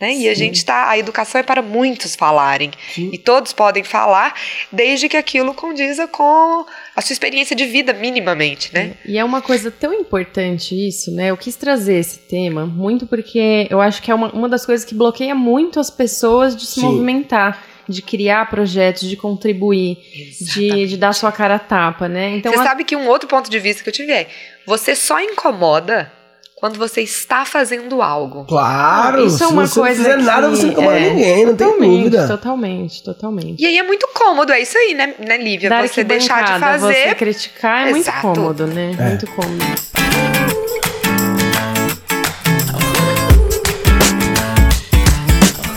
Né? 0.00 0.14
E 0.14 0.28
a 0.28 0.34
gente 0.34 0.56
está. 0.56 0.88
A 0.88 0.96
educação 0.96 1.40
é 1.40 1.42
para 1.42 1.60
muitos 1.60 2.14
falarem. 2.14 2.70
Sim. 2.94 3.10
E 3.12 3.18
todos 3.18 3.52
podem 3.52 3.82
falar, 3.82 4.34
desde 4.70 5.08
que 5.08 5.16
aquilo 5.16 5.52
condiza 5.52 6.06
com 6.06 6.64
a 6.94 7.00
sua 7.02 7.12
experiência 7.12 7.56
de 7.56 7.66
vida, 7.66 7.92
minimamente. 7.92 8.72
Né? 8.72 8.94
E 9.04 9.18
é 9.18 9.24
uma 9.24 9.42
coisa 9.42 9.70
tão 9.70 9.92
importante 9.92 10.74
isso, 10.74 11.10
né? 11.10 11.30
Eu 11.30 11.36
quis 11.36 11.56
trazer 11.56 11.96
esse 11.96 12.20
tema 12.20 12.64
muito 12.64 13.06
porque 13.06 13.66
eu 13.68 13.80
acho 13.80 14.00
que 14.00 14.10
é 14.10 14.14
uma, 14.14 14.30
uma 14.32 14.48
das 14.48 14.64
coisas 14.64 14.84
que 14.84 14.94
bloqueia 14.94 15.34
muito 15.34 15.80
as 15.80 15.90
pessoas 15.90 16.54
de 16.54 16.64
se 16.64 16.74
Sim. 16.74 16.82
movimentar 16.82 17.66
de 17.88 18.02
criar 18.02 18.50
projetos, 18.50 19.08
de 19.08 19.16
contribuir, 19.16 19.96
de, 20.40 20.86
de, 20.86 20.96
dar 20.98 21.14
sua 21.14 21.32
cara 21.32 21.54
a 21.54 21.58
tapa, 21.58 22.06
né? 22.06 22.36
Então, 22.36 22.52
você 22.52 22.60
a... 22.60 22.64
sabe 22.64 22.84
que 22.84 22.94
um 22.94 23.08
outro 23.08 23.26
ponto 23.26 23.50
de 23.50 23.58
vista 23.58 23.82
que 23.82 23.88
eu 23.88 23.92
tive 23.92 24.12
é: 24.12 24.28
você 24.66 24.94
só 24.94 25.18
incomoda 25.20 26.12
quando 26.60 26.76
você 26.76 27.02
está 27.02 27.44
fazendo 27.44 28.02
algo. 28.02 28.44
Claro! 28.44 29.24
Isso 29.24 29.44
é 29.44 29.46
uma 29.46 29.66
se 29.66 29.74
você 29.74 29.80
coisa. 29.80 30.02
Se 30.02 30.08
não 30.08 30.18
fizer 30.18 30.26
nada, 30.26 30.48
você 30.48 30.62
não 30.64 30.72
incomoda 30.72 30.96
é, 30.96 31.10
ninguém, 31.10 31.46
não 31.46 31.56
tem 31.56 31.78
dúvida. 31.78 32.26
Totalmente, 32.26 33.02
totalmente. 33.02 33.62
E 33.62 33.66
aí 33.66 33.78
é 33.78 33.82
muito 33.84 34.08
cômodo, 34.12 34.52
é 34.52 34.60
isso 34.60 34.76
aí, 34.76 34.92
né, 34.92 35.14
né 35.20 35.38
Lívia? 35.38 35.70
Dar 35.70 35.86
você 35.86 36.02
deixar 36.02 36.42
de 36.44 36.60
fazer. 36.60 36.94
Você 36.94 37.14
criticar 37.14 37.86
é 37.86 37.90
Exato. 37.92 38.26
muito 38.26 38.40
cômodo, 38.40 38.66
né? 38.66 38.96
É. 38.98 39.04
Muito 39.04 39.26
cômodo. 39.28 39.64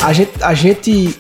A 0.04 0.14
gente, 0.14 0.32
a 0.44 0.54
gente, 0.56 1.20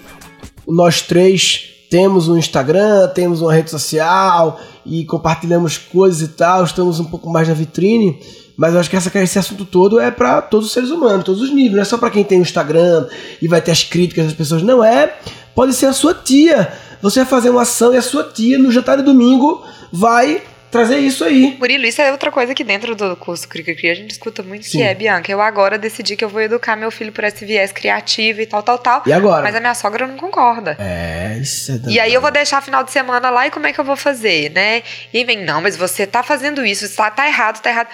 nós 0.67 1.01
três 1.01 1.69
temos 1.91 2.27
um 2.27 2.35
Instagram, 2.35 3.09
temos 3.09 3.41
uma 3.41 3.53
rede 3.53 3.69
social 3.69 4.59
e 4.83 5.05
compartilhamos 5.05 5.77
coisas 5.77 6.21
e 6.21 6.29
tal, 6.29 6.63
estamos 6.63 6.99
um 6.99 7.05
pouco 7.05 7.29
mais 7.29 7.47
na 7.47 7.53
vitrine 7.53 8.19
mas 8.57 8.73
eu 8.73 8.79
acho 8.79 8.89
que 8.89 8.95
essa, 8.95 9.19
esse 9.19 9.39
assunto 9.39 9.65
todo 9.65 9.99
é 9.99 10.11
para 10.11 10.41
todos 10.41 10.67
os 10.67 10.73
seres 10.73 10.89
humanos, 10.89 11.25
todos 11.25 11.41
os 11.41 11.53
níveis. 11.53 11.73
Não 11.73 11.81
é 11.81 11.85
só 11.85 11.97
para 11.97 12.09
quem 12.09 12.23
tem 12.23 12.39
o 12.39 12.41
Instagram 12.41 13.07
e 13.41 13.47
vai 13.47 13.61
ter 13.61 13.71
as 13.71 13.83
críticas 13.83 14.25
das 14.25 14.33
pessoas. 14.33 14.61
Não 14.61 14.83
é. 14.83 15.15
Pode 15.55 15.73
ser 15.73 15.87
a 15.87 15.93
sua 15.93 16.13
tia. 16.13 16.71
Você 17.01 17.21
vai 17.21 17.29
fazer 17.29 17.49
uma 17.49 17.63
ação 17.63 17.93
e 17.93 17.97
a 17.97 18.01
sua 18.01 18.23
tia, 18.23 18.57
no 18.59 18.71
jantar 18.71 18.97
de 18.97 19.03
domingo, 19.03 19.65
vai 19.91 20.43
trazer 20.71 20.97
isso 20.99 21.25
aí. 21.25 21.57
Murilo, 21.59 21.85
isso 21.85 22.01
é 22.01 22.11
outra 22.11 22.31
coisa 22.31 22.55
que 22.55 22.63
dentro 22.63 22.95
do 22.95 23.15
curso 23.17 23.47
Cria 23.47 23.91
a 23.91 23.95
gente 23.95 24.11
escuta 24.11 24.41
muito, 24.41 24.65
Sim. 24.65 24.77
que 24.77 24.83
é, 24.83 24.95
Bianca, 24.95 25.29
eu 25.29 25.41
agora 25.41 25.77
decidi 25.77 26.15
que 26.15 26.23
eu 26.23 26.29
vou 26.29 26.41
educar 26.41 26.77
meu 26.77 26.89
filho 26.89 27.11
por 27.11 27.25
esse 27.25 27.45
viés 27.45 27.71
criativo 27.73 28.39
e 28.39 28.45
tal, 28.45 28.63
tal, 28.63 28.77
tal. 28.77 29.03
E 29.05 29.11
agora? 29.11 29.43
Mas 29.43 29.53
a 29.53 29.59
minha 29.59 29.75
sogra 29.75 30.07
não 30.07 30.15
concorda. 30.15 30.77
É, 30.79 31.37
isso 31.39 31.73
é 31.73 31.89
E 31.89 31.99
aí 31.99 32.13
eu 32.13 32.21
vou 32.21 32.31
deixar 32.31 32.61
final 32.61 32.83
de 32.83 32.91
semana 32.91 33.29
lá 33.29 33.45
e 33.45 33.51
como 33.51 33.67
é 33.67 33.73
que 33.73 33.79
eu 33.79 33.83
vou 33.83 33.97
fazer, 33.97 34.49
né? 34.51 34.81
E 35.13 35.25
vem, 35.25 35.43
não, 35.43 35.61
mas 35.61 35.75
você 35.75 36.07
tá 36.07 36.23
fazendo 36.23 36.65
isso, 36.65 36.87
tá, 36.95 37.11
tá 37.11 37.27
errado, 37.27 37.61
tá 37.61 37.69
errado 37.69 37.89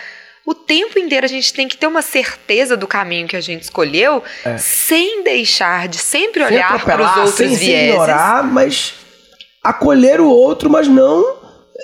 o 0.48 0.56
tempo 0.56 0.98
inteiro 0.98 1.26
a 1.26 1.30
gente 1.30 1.52
tem 1.52 1.68
que 1.68 1.76
ter 1.76 1.88
uma 1.88 2.02
certeza 2.02 2.78
do 2.78 2.88
caminho 2.88 3.28
que 3.28 3.36
a 3.36 3.42
gente 3.42 3.64
escolheu, 3.64 4.24
é. 4.46 4.58
sem 4.58 5.22
deixar 5.22 5.90
de 5.90 5.98
sempre 5.98 6.42
olhar 6.42 6.82
para 6.86 7.04
os 7.04 7.18
outros 7.18 7.36
sem, 7.36 7.50
vieses. 7.50 7.90
Ignorar, 7.90 8.46
mas 8.46 8.94
acolher 9.62 10.22
o 10.22 10.30
outro, 10.30 10.70
mas 10.70 10.88
não 10.88 11.36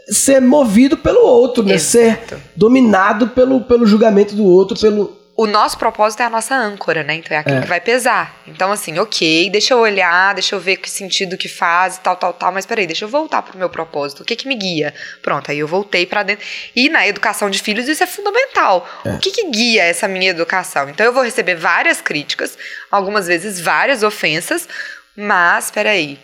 ser 0.08 0.40
movido 0.40 0.96
pelo 0.96 1.20
outro, 1.26 1.62
né? 1.62 1.74
Exato. 1.74 1.90
Ser 1.90 2.38
dominado 2.56 3.28
pelo, 3.28 3.60
pelo 3.60 3.86
julgamento 3.86 4.34
do 4.34 4.46
outro, 4.46 4.80
pelo 4.80 5.14
o 5.36 5.48
nosso 5.48 5.80
propósito 5.80 6.22
é 6.22 6.26
a 6.26 6.30
nossa 6.30 6.56
âncora, 6.56 7.04
né? 7.04 7.16
Então 7.16 7.36
é 7.36 7.40
aquilo 7.40 7.58
é. 7.58 7.62
que 7.62 7.68
vai 7.68 7.82
pesar. 7.82 8.44
Então, 8.46 8.72
assim, 8.72 9.00
ok, 9.00 9.50
deixa 9.50 9.74
eu 9.74 9.80
olhar, 9.80 10.34
deixa 10.36 10.56
eu 10.56 10.60
ver 10.60 10.78
que 10.78 10.88
sentido 10.88 11.38
que 11.38 11.50
faz 11.50 11.98
tal, 11.98 12.16
tal, 12.16 12.34
tal, 12.34 12.52
mas 12.52 12.68
peraí, 12.68 12.86
deixa 12.86 13.06
eu 13.06 13.10
voltar 13.10 13.42
pro 13.42 13.58
meu 13.58 13.68
propósito. 13.68 14.22
O 14.22 14.26
que 14.26 14.36
que 14.36 14.48
me 14.48 14.56
guia? 14.56 14.94
Pronto, 15.24 15.50
aí 15.50 15.58
eu 15.58 15.68
voltei 15.68 16.06
para 16.06 16.22
dentro. 16.22 16.46
E 16.76 16.88
na 16.88 17.08
educação 17.08 17.50
de 17.50 17.60
filhos 17.60 17.88
isso 17.88 18.04
é 18.04 18.08
fundamental. 18.08 18.88
É. 19.04 19.10
O 19.14 19.20
que 19.20 19.32
que 19.32 19.50
guia 19.50 19.84
essa 19.84 20.08
minha 20.08 20.30
educação? 20.30 20.88
Então 20.88 21.04
eu 21.04 21.12
vou 21.12 21.24
receber 21.24 21.56
várias 21.56 22.00
críticas, 22.00 22.56
algumas 22.92 23.26
vezes 23.26 23.60
várias 23.60 24.04
ofensas, 24.04 24.70
mas 25.16 25.72
peraí, 25.72 26.20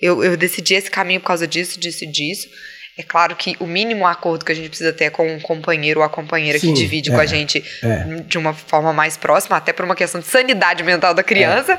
eu, 0.00 0.24
eu 0.24 0.38
decidi 0.38 0.74
esse 0.74 0.90
caminho 0.90 1.20
por 1.20 1.26
causa 1.26 1.46
disso, 1.46 1.78
disso 1.78 2.04
e 2.04 2.06
disso. 2.06 2.48
É 2.96 3.02
claro 3.02 3.34
que 3.34 3.56
o 3.58 3.66
mínimo 3.66 4.06
acordo 4.06 4.44
que 4.44 4.52
a 4.52 4.54
gente 4.54 4.68
precisa 4.68 4.92
ter 4.92 5.04
é 5.04 5.10
com 5.10 5.26
um 5.26 5.40
companheiro 5.40 6.00
ou 6.00 6.06
a 6.06 6.08
companheira 6.08 6.58
Sim, 6.58 6.68
que 6.68 6.80
divide 6.80 7.10
é, 7.10 7.14
com 7.14 7.20
a 7.20 7.26
gente 7.26 7.62
é. 7.82 8.22
de 8.22 8.38
uma 8.38 8.54
forma 8.54 8.92
mais 8.92 9.16
próxima, 9.16 9.56
até 9.56 9.72
por 9.72 9.84
uma 9.84 9.96
questão 9.96 10.20
de 10.20 10.26
sanidade 10.26 10.84
mental 10.84 11.12
da 11.12 11.22
criança. 11.22 11.72
É. 11.72 11.78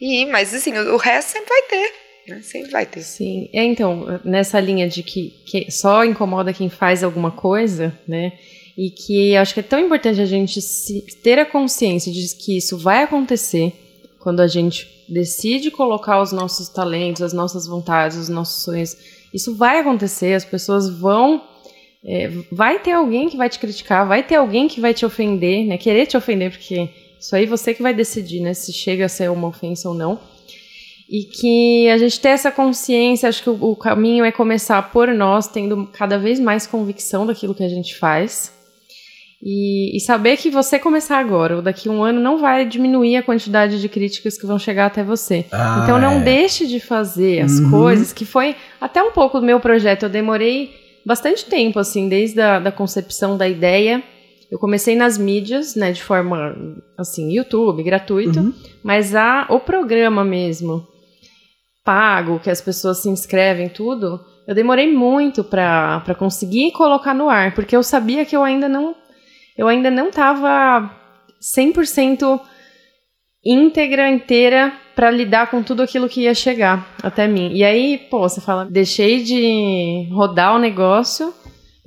E, 0.00 0.26
mas 0.26 0.52
assim, 0.52 0.76
o, 0.76 0.94
o 0.94 0.96
resto 0.98 1.32
sempre 1.32 1.48
vai 1.48 1.62
ter. 1.62 1.92
Né? 2.28 2.40
Sempre 2.42 2.70
vai 2.70 2.84
ter. 2.84 3.00
Sim, 3.00 3.48
é, 3.54 3.64
então, 3.64 4.20
nessa 4.22 4.60
linha 4.60 4.86
de 4.86 5.02
que, 5.02 5.30
que 5.46 5.70
só 5.70 6.04
incomoda 6.04 6.52
quem 6.52 6.68
faz 6.68 7.02
alguma 7.02 7.30
coisa, 7.30 7.98
né? 8.06 8.32
E 8.76 8.90
que 8.90 9.36
acho 9.36 9.54
que 9.54 9.60
é 9.60 9.62
tão 9.62 9.78
importante 9.78 10.20
a 10.20 10.26
gente 10.26 10.60
se, 10.60 11.02
ter 11.22 11.38
a 11.38 11.44
consciência 11.44 12.12
de 12.12 12.34
que 12.36 12.56
isso 12.56 12.78
vai 12.78 13.02
acontecer 13.02 13.72
quando 14.18 14.40
a 14.40 14.46
gente 14.46 14.88
decide 15.08 15.70
colocar 15.70 16.20
os 16.20 16.32
nossos 16.32 16.68
talentos, 16.68 17.22
as 17.22 17.32
nossas 17.32 17.66
vontades, 17.66 18.16
os 18.16 18.28
nossos 18.28 18.62
sonhos 18.62 18.96
isso 19.32 19.56
vai 19.56 19.78
acontecer, 19.78 20.34
as 20.34 20.44
pessoas 20.44 20.88
vão. 20.88 21.42
É, 22.02 22.30
vai 22.50 22.78
ter 22.78 22.92
alguém 22.92 23.28
que 23.28 23.36
vai 23.36 23.48
te 23.48 23.58
criticar, 23.58 24.06
vai 24.08 24.22
ter 24.22 24.36
alguém 24.36 24.66
que 24.66 24.80
vai 24.80 24.94
te 24.94 25.04
ofender, 25.04 25.66
né? 25.66 25.76
Querer 25.76 26.06
te 26.06 26.16
ofender, 26.16 26.50
porque 26.50 26.88
isso 27.18 27.36
aí 27.36 27.44
você 27.44 27.74
que 27.74 27.82
vai 27.82 27.92
decidir, 27.92 28.40
né? 28.40 28.54
Se 28.54 28.72
chega 28.72 29.04
a 29.04 29.08
ser 29.08 29.30
uma 29.30 29.48
ofensa 29.48 29.88
ou 29.88 29.94
não. 29.94 30.18
E 31.08 31.24
que 31.24 31.88
a 31.88 31.98
gente 31.98 32.20
ter 32.20 32.30
essa 32.30 32.50
consciência, 32.50 33.28
acho 33.28 33.42
que 33.42 33.50
o, 33.50 33.72
o 33.72 33.76
caminho 33.76 34.24
é 34.24 34.32
começar 34.32 34.90
por 34.90 35.08
nós, 35.08 35.48
tendo 35.48 35.86
cada 35.92 36.18
vez 36.18 36.40
mais 36.40 36.66
convicção 36.66 37.26
daquilo 37.26 37.54
que 37.54 37.64
a 37.64 37.68
gente 37.68 37.96
faz 37.96 38.59
e, 39.42 39.96
e, 39.96 40.00
saber 40.00 40.36
que 40.36 40.50
você 40.50 40.78
começar 40.78 41.18
agora, 41.18 41.56
ou 41.56 41.62
daqui 41.62 41.88
a 41.88 41.92
um 41.92 42.04
ano, 42.04 42.20
não 42.20 42.36
vai 42.36 42.66
diminuir 42.66 43.16
a 43.16 43.22
quantidade 43.22 43.80
de 43.80 43.88
críticas 43.88 44.36
que 44.36 44.46
vão 44.46 44.58
chegar 44.58 44.86
até 44.86 45.02
você. 45.02 45.46
Ah, 45.50 45.80
então 45.82 45.98
não 45.98 46.18
é. 46.18 46.20
deixe 46.20 46.66
de 46.66 46.78
fazer 46.78 47.40
as 47.40 47.58
uhum. 47.58 47.70
coisas, 47.70 48.12
que 48.12 48.26
foi 48.26 48.54
até 48.78 49.02
um 49.02 49.12
pouco 49.12 49.40
do 49.40 49.46
meu 49.46 49.58
projeto. 49.58 50.02
Eu 50.02 50.10
demorei 50.10 50.74
bastante 51.06 51.46
tempo, 51.46 51.78
assim, 51.78 52.06
desde 52.06 52.38
a 52.38 52.58
da 52.58 52.70
concepção 52.70 53.38
da 53.38 53.48
ideia. 53.48 54.02
Eu 54.50 54.58
comecei 54.58 54.94
nas 54.94 55.16
mídias, 55.16 55.74
né, 55.74 55.90
de 55.90 56.02
forma, 56.02 56.54
assim, 56.98 57.32
YouTube, 57.32 57.82
gratuito, 57.82 58.40
uhum. 58.40 58.52
mas 58.82 59.14
a, 59.14 59.46
o 59.48 59.58
programa 59.58 60.22
mesmo, 60.22 60.86
pago, 61.82 62.40
que 62.40 62.50
as 62.50 62.60
pessoas 62.60 62.98
se 62.98 63.08
inscrevem, 63.08 63.70
tudo, 63.70 64.20
eu 64.46 64.54
demorei 64.54 64.92
muito 64.92 65.42
para 65.44 66.14
conseguir 66.18 66.72
colocar 66.72 67.14
no 67.14 67.30
ar, 67.30 67.54
porque 67.54 67.74
eu 67.74 67.82
sabia 67.82 68.26
que 68.26 68.36
eu 68.36 68.42
ainda 68.42 68.68
não 68.68 68.96
eu 69.60 69.68
ainda 69.68 69.90
não 69.90 70.08
estava 70.08 70.90
100% 71.38 72.40
íntegra, 73.44 74.08
inteira 74.08 74.72
para 74.96 75.10
lidar 75.10 75.50
com 75.50 75.62
tudo 75.62 75.82
aquilo 75.82 76.08
que 76.08 76.22
ia 76.22 76.34
chegar 76.34 76.88
até 77.02 77.28
mim. 77.28 77.52
E 77.52 77.62
aí, 77.62 77.98
pô, 77.98 78.20
você 78.20 78.40
fala, 78.40 78.64
deixei 78.64 79.22
de 79.22 80.08
rodar 80.12 80.56
o 80.56 80.58
negócio 80.58 81.34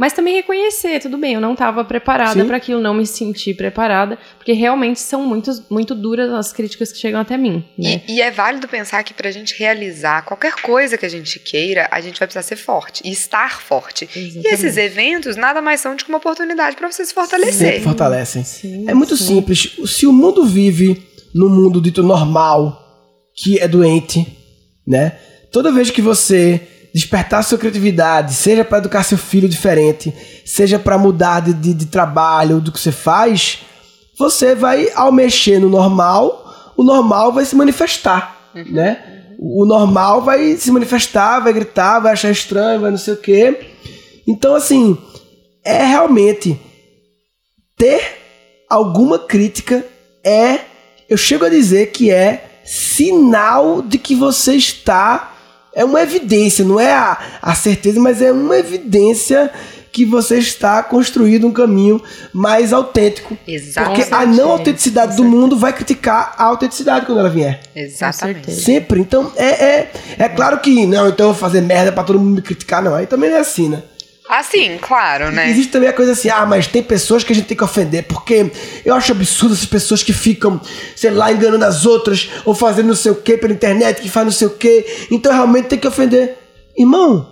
mas 0.04 0.12
também 0.12 0.36
reconhecer, 0.36 1.00
tudo 1.00 1.18
bem, 1.18 1.36
eu 1.36 1.40
não 1.40 1.54
estava 1.54 1.82
preparada 1.86 2.44
para 2.44 2.58
aquilo, 2.58 2.82
não 2.82 2.94
me 2.94 3.08
senti 3.08 3.54
preparada, 3.54 4.20
porque 4.36 4.52
realmente 4.52 5.00
são 5.00 5.26
muito, 5.26 5.50
muito 5.70 5.96
duras 5.96 6.30
as 6.30 6.52
críticas 6.52 6.92
que 6.92 7.00
chegam 7.00 7.22
até 7.22 7.38
mim. 7.38 7.64
Né? 7.80 8.02
E, 8.06 8.16
e, 8.16 8.22
é 8.22 8.30
válido 8.30 8.68
pensar 8.68 9.02
que 9.06 9.14
para 9.14 9.30
a 9.30 9.32
gente 9.32 9.58
realizar 9.58 10.24
qualquer 10.24 10.56
coisa 10.56 10.98
que 10.98 11.06
a 11.06 11.10
gente 11.10 11.40
queira, 11.40 11.88
a 11.90 12.02
gente 12.02 12.20
vai 12.20 12.28
precisar 12.28 12.44
ser 12.44 12.58
forte 12.58 13.02
e 13.06 13.14
estar 13.14 13.62
forte. 13.62 14.04
Exatamente. 14.14 14.46
E 14.46 14.54
esses 14.54 14.76
eventos 14.76 15.38
nada 15.38 15.62
mais 15.62 15.80
são 15.80 15.96
do 15.96 16.04
que 16.04 16.10
uma 16.10 16.18
oportunidade 16.18 16.76
para 16.76 16.92
você 16.92 17.06
se 17.06 17.14
fortalecer. 17.14 17.68
Sempre 17.68 17.84
fortalecem. 17.84 18.44
Sim, 18.44 18.84
é 18.90 18.94
muito 18.94 19.16
sim. 19.16 19.36
simples. 19.36 19.78
Se 19.86 20.06
o 20.06 20.12
mundo 20.12 20.46
vive 20.46 21.02
no 21.34 21.48
mundo 21.48 21.80
dito 21.80 22.04
normal, 22.04 22.78
que 23.34 23.58
é 23.58 23.70
doente, 23.70 24.28
né? 24.86 25.18
Toda 25.50 25.72
vez 25.72 25.90
que 25.90 26.02
você 26.02 26.60
despertar 26.94 27.44
sua 27.44 27.58
criatividade, 27.58 28.34
seja 28.34 28.64
para 28.64 28.78
educar 28.78 29.04
seu 29.04 29.18
filho 29.18 29.50
diferente, 29.50 30.14
seja 30.46 30.78
para 30.78 30.98
mudar 30.98 31.42
de, 31.42 31.54
de, 31.54 31.74
de, 31.74 31.86
trabalho, 31.88 32.62
do 32.62 32.72
que 32.72 32.80
você 32.80 32.92
faz, 32.92 33.60
você 34.18 34.54
vai, 34.54 34.90
ao 34.94 35.12
mexer 35.12 35.60
no 35.60 35.70
normal, 35.70 36.74
o 36.78 36.84
normal 36.84 37.34
vai 37.34 37.46
se 37.46 37.56
manifestar, 37.56 38.52
uhum. 38.54 38.72
né? 38.72 39.26
O 39.40 39.66
normal 39.66 40.22
vai 40.22 40.56
se 40.56 40.72
manifestar, 40.72 41.40
vai 41.40 41.52
gritar, 41.52 42.00
vai 42.00 42.14
achar 42.14 42.30
estranho, 42.30 42.80
vai 42.80 42.92
não 42.92 42.98
sei 42.98 43.16
o 43.16 43.18
quê. 43.18 43.72
Então, 44.28 44.56
assim, 44.56 44.98
é 45.66 45.84
realmente 45.84 46.60
ter 47.76 48.02
alguma 48.70 49.20
crítica 49.20 49.84
é, 50.24 50.62
eu 51.10 51.18
chego 51.18 51.46
a 51.46 51.50
dizer 51.50 51.92
que 51.92 52.10
é 52.10 52.62
sinal 52.64 53.82
de 53.82 53.98
que 53.98 54.16
você 54.16 54.56
está 54.56 55.33
é 55.76 55.84
uma 55.84 56.02
evidência, 56.02 56.64
não 56.64 56.80
é 56.80 56.92
a, 56.94 57.18
a 57.42 57.56
certeza, 57.56 58.00
mas 58.00 58.22
é 58.22 58.32
uma 58.32 58.58
evidência 58.58 59.52
que 59.94 60.04
você 60.04 60.40
está 60.40 60.82
construindo 60.82 61.46
um 61.46 61.52
caminho 61.52 62.02
mais 62.34 62.74
autêntico. 62.74 63.38
Exatamente. 63.48 64.02
Porque 64.02 64.14
a 64.14 64.26
não 64.26 64.50
autenticidade 64.50 65.16
do 65.16 65.24
mundo 65.24 65.56
vai 65.56 65.72
criticar 65.72 66.34
a 66.36 66.46
autenticidade 66.46 67.06
quando 67.06 67.20
ela 67.20 67.30
vier. 67.30 67.62
Exatamente. 67.76 68.52
Sempre. 68.52 69.00
Então, 69.00 69.32
é, 69.36 69.46
é, 69.46 69.92
é 70.18 70.30
claro 70.30 70.60
que, 70.60 70.88
não, 70.88 71.08
então 71.08 71.28
eu 71.28 71.34
vou 71.34 71.40
fazer 71.40 71.62
merda 71.62 71.92
para 71.92 72.04
todo 72.04 72.20
mundo 72.20 72.38
me 72.38 72.42
criticar, 72.42 72.82
não. 72.82 72.96
Aí 72.96 73.06
também 73.06 73.30
não 73.30 73.38
é 73.38 73.42
assim, 73.42 73.70
né? 73.70 73.84
Ah, 74.36 74.42
sim, 74.42 74.80
claro, 74.82 75.32
né? 75.32 75.48
Existe 75.48 75.72
também 75.72 75.88
a 75.88 75.94
coisa 75.94 76.14
assim, 76.14 76.28
ah, 76.28 76.44
mas 76.44 76.66
tem 76.66 76.82
pessoas 76.82 77.24
que 77.24 77.32
a 77.32 77.36
gente 77.36 77.46
tem 77.46 77.56
que 77.56 77.64
ofender, 77.64 78.04
porque 78.08 78.52
eu 78.84 78.96
acho 78.96 79.12
absurdo 79.12 79.54
essas 79.54 79.68
pessoas 79.68 80.02
que 80.02 80.12
ficam, 80.12 80.60
sei 80.96 81.12
lá, 81.12 81.32
enganando 81.32 81.64
as 81.64 81.86
outras, 81.86 82.32
ou 82.44 82.56
fazendo 82.56 82.88
não 82.88 82.96
sei 82.96 83.12
o 83.12 83.16
que 83.16 83.38
pela 83.38 83.54
internet, 83.54 84.02
que 84.02 84.10
faz 84.10 84.26
não 84.26 84.32
sei 84.32 84.48
o 84.48 84.50
que, 84.50 85.08
então 85.12 85.32
realmente 85.32 85.68
tem 85.68 85.78
que 85.78 85.88
ofender. 85.88 86.36
Irmão, 86.76 87.32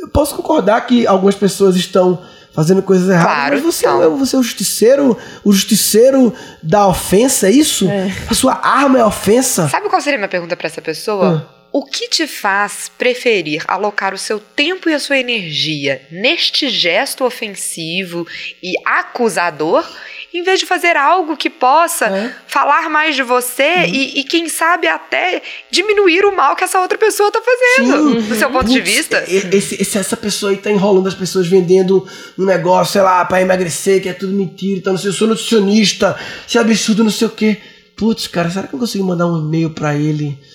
eu 0.00 0.08
posso 0.08 0.34
concordar 0.34 0.80
que 0.86 1.06
algumas 1.06 1.34
pessoas 1.34 1.76
estão 1.76 2.24
fazendo 2.54 2.80
coisas 2.82 3.06
erradas, 3.10 3.34
claro, 3.34 3.54
mas 3.56 3.62
você, 3.62 3.84
então. 3.84 4.02
é, 4.02 4.08
você 4.08 4.36
é 4.36 4.38
o 4.38 4.42
justiceiro, 4.42 5.18
o 5.44 5.52
justiceiro 5.52 6.32
da 6.62 6.88
ofensa, 6.88 7.48
é 7.48 7.50
isso? 7.50 7.86
É. 7.90 8.10
A 8.30 8.32
sua 8.32 8.54
arma 8.54 8.98
é 8.98 9.02
a 9.02 9.06
ofensa? 9.06 9.68
Sabe 9.68 9.90
qual 9.90 10.00
seria 10.00 10.16
a 10.16 10.20
minha 10.20 10.30
pergunta 10.30 10.56
para 10.56 10.66
essa 10.66 10.80
pessoa? 10.80 11.46
Ah. 11.50 11.53
O 11.76 11.84
que 11.84 12.08
te 12.08 12.28
faz 12.28 12.88
preferir 12.96 13.64
alocar 13.66 14.14
o 14.14 14.18
seu 14.18 14.38
tempo 14.38 14.88
e 14.88 14.94
a 14.94 15.00
sua 15.00 15.18
energia 15.18 16.00
neste 16.08 16.68
gesto 16.68 17.24
ofensivo 17.24 18.24
e 18.62 18.74
acusador, 18.86 19.84
em 20.32 20.44
vez 20.44 20.60
de 20.60 20.66
fazer 20.66 20.96
algo 20.96 21.36
que 21.36 21.50
possa 21.50 22.06
é. 22.06 22.32
falar 22.46 22.88
mais 22.88 23.16
de 23.16 23.24
você 23.24 23.74
uhum. 23.74 23.84
e, 23.86 24.20
e, 24.20 24.22
quem 24.22 24.48
sabe, 24.48 24.86
até 24.86 25.42
diminuir 25.68 26.24
o 26.24 26.36
mal 26.36 26.54
que 26.54 26.62
essa 26.62 26.78
outra 26.78 26.96
pessoa 26.96 27.26
está 27.26 27.40
fazendo, 27.42 28.20
Sim. 28.20 28.28
do 28.28 28.34
seu 28.36 28.50
ponto 28.52 28.70
de 28.70 28.80
vista? 28.80 29.24
Esse, 29.26 29.82
esse, 29.82 29.98
essa 29.98 30.16
pessoa 30.16 30.52
aí 30.52 30.58
tá 30.58 30.70
enrolando 30.70 31.08
as 31.08 31.14
pessoas 31.14 31.48
vendendo 31.48 32.08
um 32.38 32.44
negócio, 32.44 32.92
sei 32.92 33.02
lá, 33.02 33.24
para 33.24 33.42
emagrecer, 33.42 34.00
que 34.00 34.08
é 34.08 34.12
tudo 34.12 34.32
mentira, 34.32 34.78
então, 34.78 34.92
não 34.92 35.00
sei, 35.00 35.10
eu 35.10 35.14
sou 35.14 35.26
nutricionista, 35.26 36.16
isso 36.46 36.56
é 36.56 36.60
absurdo, 36.60 37.02
não 37.02 37.10
sei 37.10 37.26
o 37.26 37.30
quê. 37.30 37.56
putz, 37.96 38.28
cara, 38.28 38.48
será 38.48 38.68
que 38.68 38.74
eu 38.74 38.78
consigo 38.78 39.02
mandar 39.04 39.26
um 39.26 39.38
e-mail 39.38 39.70
pra 39.70 39.96
ele, 39.96 40.38
se- 40.52 40.53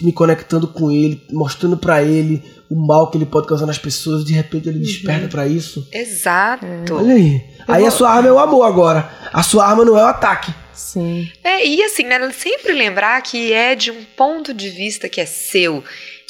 me 0.00 0.12
conectando 0.12 0.68
com 0.68 0.90
ele, 0.90 1.20
mostrando 1.32 1.76
pra 1.76 2.02
ele 2.02 2.42
o 2.70 2.76
mal 2.76 3.10
que 3.10 3.18
ele 3.18 3.26
pode 3.26 3.46
causar 3.48 3.66
nas 3.66 3.78
pessoas, 3.78 4.24
de 4.24 4.32
repente 4.32 4.68
ele 4.68 4.78
desperta 4.78 5.26
pra 5.28 5.46
isso? 5.46 5.86
Exato. 5.92 6.66
Olha 6.92 7.14
aí. 7.14 7.42
Aí 7.66 7.86
a 7.86 7.90
sua 7.90 8.10
arma 8.10 8.28
é 8.28 8.32
o 8.32 8.38
amor 8.38 8.64
agora. 8.64 9.10
A 9.32 9.42
sua 9.42 9.66
arma 9.66 9.84
não 9.84 9.98
é 9.98 10.02
o 10.02 10.06
ataque. 10.06 10.54
Sim. 10.72 11.30
É, 11.42 11.66
e 11.66 11.82
assim, 11.82 12.04
né, 12.04 12.18
sempre 12.30 12.72
lembrar 12.72 13.20
que 13.22 13.52
é 13.52 13.74
de 13.74 13.90
um 13.90 14.04
ponto 14.16 14.54
de 14.54 14.70
vista 14.70 15.08
que 15.08 15.20
é 15.20 15.26
seu. 15.26 15.82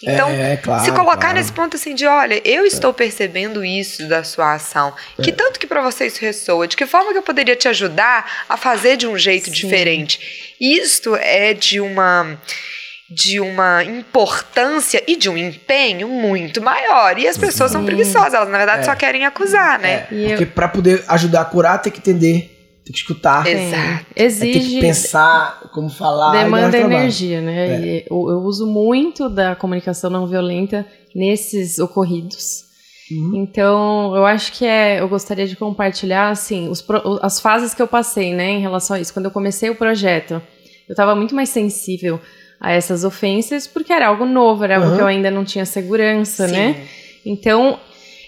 Então, 0.03 0.29
é, 0.31 0.57
claro. 0.57 0.85
se 0.85 0.91
colocar 0.91 1.17
claro. 1.17 1.37
nesse 1.37 1.53
ponto 1.53 1.77
assim 1.77 1.95
de, 1.95 2.07
olha, 2.07 2.41
eu 2.45 2.67
estou 2.67 2.93
percebendo 2.93 3.65
isso 3.65 4.07
da 4.07 4.23
sua 4.23 4.55
ação, 4.55 4.93
que 5.23 5.33
tanto 5.33 5.59
que 5.59 5.67
pra 5.67 5.81
você 5.83 6.07
isso 6.07 6.21
ressoa, 6.21 6.69
de 6.69 6.77
que 6.77 6.85
forma 6.85 7.13
que 7.13 7.19
eu 7.19 7.23
poderia 7.23 7.57
te 7.57 7.69
ajudar 7.69 8.45
a 8.49 8.57
fazer 8.57 8.97
de 8.97 9.07
um 9.07 9.17
jeito 9.17 9.47
Sim. 9.47 9.53
diferente. 9.53 10.55
Isto 10.61 11.17
é 11.17 11.55
de 11.55 11.81
uma 11.81 12.39
de 13.15 13.39
uma 13.41 13.85
importância 13.85 15.03
e 15.07 15.17
de 15.17 15.29
um 15.29 15.37
empenho 15.37 16.09
muito 16.09 16.61
maior. 16.63 17.19
E 17.19 17.29
as 17.29 17.39
pessoas 17.39 17.71
são 17.71 17.81
Sim. 17.81 17.87
preguiçosas, 17.87 18.35
elas 18.35 18.49
na 18.49 18.59
verdade 18.59 18.81
É. 18.81 18.85
só 18.85 18.95
querem 18.95 19.25
acusar, 19.25 19.79
né? 19.79 20.07
E 20.11 20.23
eu- 20.25 20.29
Porque 20.31 20.47
pra 20.47 20.69
poder 20.69 21.05
ajudar 21.09 21.43
a 21.43 21.45
curar, 21.45 21.79
tem 21.81 21.93
que 21.93 21.99
entender, 22.01 22.51
tem 22.85 22.93
que 22.93 22.99
escutar, 22.99 23.47
É. 23.47 23.53
Exato. 23.53 23.83
aí 23.83 24.05
tem 24.15 24.27
Exige. 24.27 24.61
que 24.77 24.81
pensar 24.81 25.61
como 25.73 25.89
falar. 25.89 26.33
dar 26.33 26.45
demanda 26.45 26.77
energia, 26.79 27.41
né? 27.41 27.81
E 27.81 28.05
eu, 28.11 28.17
eu 28.31 28.39
uso 28.41 28.67
muito 28.67 29.29
da 29.29 29.55
comunicação 29.55 30.11
não 30.11 30.27
violenta 30.27 30.85
nesses 31.15 31.79
ocorridos. 31.79 32.65
Uhum. 33.11 33.33
Então, 33.37 34.17
eu 34.17 34.25
acho 34.25 34.51
que 34.53 34.65
é. 34.65 34.99
Eu 34.99 35.09
gostaria 35.09 35.47
de 35.47 35.55
compartilhar, 35.57 36.31
assim, 36.31 36.69
os 36.71 36.83
as 37.21 37.39
fases 37.39 37.75
que 37.75 37.83
eu 37.83 37.87
passei, 37.87 38.33
né, 38.35 38.49
em 38.51 38.61
relação 38.61 38.97
a 38.97 39.01
isso. 39.01 39.13
Quando 39.13 39.27
eu 39.27 39.31
comecei 39.31 39.69
o 39.69 39.75
projeto, 39.75 40.35
eu 40.89 40.93
estava 40.93 41.15
muito 41.15 41.35
mais 41.35 41.51
sensível 41.51 42.19
a 42.65 42.73
essas 42.73 43.05
ofensas, 43.05 43.67
porque 43.67 43.93
era 43.93 44.07
algo 44.09 44.25
novo, 44.25 44.65
era 44.65 44.77
algo 44.77 44.89
Uhum. 44.91 44.97
que 44.97 45.03
eu 45.03 45.07
ainda 45.07 45.31
não 45.31 45.45
tinha 45.45 45.65
segurança, 45.67 46.47
Sim. 46.49 46.53
né? 46.55 46.77
Então, 47.27 47.79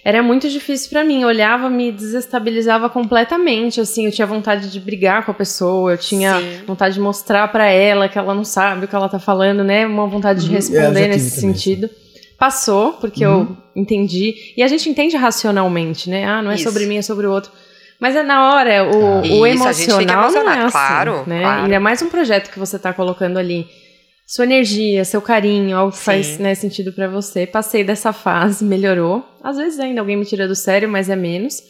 era 0.05 0.23
muito 0.23 0.49
difícil 0.49 0.90
pra 0.90 1.02
mim. 1.05 1.23
Eu 1.23 1.28
olhava, 1.28 1.69
me 1.69 1.90
desestabilizava 1.90 2.88
completamente, 2.88 3.81
assim, 3.81 4.07
eu 4.07 4.12
tinha 4.12 4.26
vontade 4.26 4.71
de 4.71 4.78
brigar 4.81 5.25
com 5.25 5.31
a 5.31 5.35
pessoa, 5.35 5.93
eu 5.93 5.99
tinha 5.99 6.38
Sim. 6.40 6.61
vontade 6.66 6.95
de 6.95 7.00
mostrar 7.00 7.49
pra 7.49 7.66
ela 7.66 8.09
que 8.09 8.19
ela 8.19 8.35
não 8.35 8.45
sabe 8.45 8.85
o 8.85 8.88
que 8.88 8.95
ela 8.95 9.09
tá 9.09 9.19
falando, 9.19 9.64
né? 9.64 9.87
Uma 9.87 10.07
vontade 10.07 10.40
de 10.43 10.47
Uhum. 10.49 10.52
É, 10.52 10.57
responder 10.57 11.09
nesse 11.09 11.37
também, 11.40 11.55
sentido. 11.55 11.90
Passou, 12.38 12.93
porque 12.95 13.26
Uhum. 13.26 13.33
eu 13.40 13.57
entendi. 13.75 14.35
E 14.57 14.62
a 14.62 14.69
gente 14.69 14.88
entende 14.90 15.16
racionalmente, 15.16 16.11
né? 16.11 16.25
Ah, 16.26 16.43
não 16.43 16.50
é 16.50 16.55
Isso. 16.57 16.64
sobre 16.64 16.85
mim, 16.87 16.99
é 16.99 17.02
sobre 17.02 17.26
o 17.26 17.31
outro. 17.33 17.50
Mas 17.99 18.14
é 18.14 18.23
na 18.23 18.52
hora, 18.55 18.85
o, 18.85 19.05
Ah. 19.07 19.21
o 19.23 19.47
Isso, 19.47 19.66
a 19.66 19.73
gente 19.73 19.87
tem 19.87 20.07
que 20.07 20.12
emocional 20.12 20.31
não 20.45 20.50
é 20.52 20.59
assim, 20.64 20.71
claro, 20.73 21.25
né? 21.26 21.40
claro. 21.40 21.62
Ainda 21.62 21.81
mais 21.81 22.02
um 22.02 22.11
projeto 22.11 22.50
que 22.50 22.59
você 22.59 22.78
tá 22.78 22.93
colocando 22.93 23.38
ali. 23.38 23.66
Sua 24.26 24.45
energia, 24.45 25.04
seu 25.04 25.23
carinho, 25.23 25.76
algo 25.76 25.92
que 25.92 25.99
Sim. 25.99 26.04
faz 26.04 26.38
né, 26.38 26.54
sentido 26.56 26.92
pra 26.92 27.06
você. 27.06 27.47
Passei 27.47 27.85
dessa 27.85 28.12
fase, 28.12 28.64
melhorou. 28.66 29.25
Às 29.40 29.56
vezes 29.56 29.78
ainda 29.78 30.00
alguém 30.00 30.16
me 30.16 30.26
tira 30.26 30.49
do 30.49 30.56
sério, 30.56 30.88
mas 30.88 31.09
é 31.09 31.14
menos. 31.14 31.62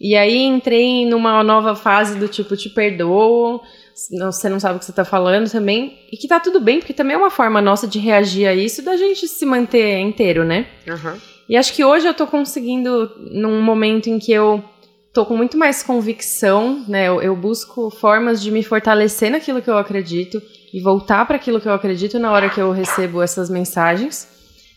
E 0.00 0.16
aí 0.16 0.42
entrei 0.42 1.06
numa 1.06 1.44
nova 1.44 1.76
fase 1.76 2.18
do 2.18 2.26
tipo, 2.26 2.56
te 2.56 2.68
perdoo, 2.68 3.62
você 3.94 4.48
não 4.48 4.58
sabe 4.58 4.76
o 4.76 4.78
que 4.80 4.84
você 4.84 4.92
tá 4.92 5.04
falando 5.04 5.48
também. 5.48 5.96
E 6.10 6.16
que 6.16 6.26
tá 6.26 6.40
tudo 6.40 6.60
bem, 6.60 6.80
porque 6.80 6.92
também 6.92 7.14
é 7.14 7.18
uma 7.18 7.30
forma 7.30 7.62
nossa 7.62 7.86
de 7.86 8.00
reagir 8.00 8.48
a 8.48 8.54
isso, 8.54 8.82
da 8.82 8.96
gente 8.96 9.28
se 9.28 9.46
manter 9.46 10.00
inteiro, 10.00 10.44
né? 10.44 10.66
Uhum. 10.88 11.16
E 11.48 11.56
acho 11.56 11.72
que 11.72 11.84
hoje 11.84 12.08
eu 12.08 12.14
tô 12.14 12.26
conseguindo, 12.26 13.08
num 13.30 13.62
momento 13.62 14.08
em 14.08 14.18
que 14.18 14.32
eu 14.32 14.64
tô 15.12 15.24
com 15.24 15.36
muito 15.36 15.56
mais 15.56 15.80
convicção, 15.80 16.84
né? 16.88 17.06
Eu, 17.06 17.22
eu 17.22 17.36
busco 17.36 17.88
formas 17.88 18.42
de 18.42 18.50
me 18.50 18.64
fortalecer 18.64 19.30
naquilo 19.30 19.62
que 19.62 19.70
eu 19.70 19.78
acredito 19.78 20.42
e 20.74 20.80
voltar 20.80 21.24
para 21.24 21.36
aquilo 21.36 21.60
que 21.60 21.68
eu 21.68 21.72
acredito 21.72 22.18
na 22.18 22.32
hora 22.32 22.50
que 22.50 22.60
eu 22.60 22.72
recebo 22.72 23.22
essas 23.22 23.48
mensagens. 23.48 24.28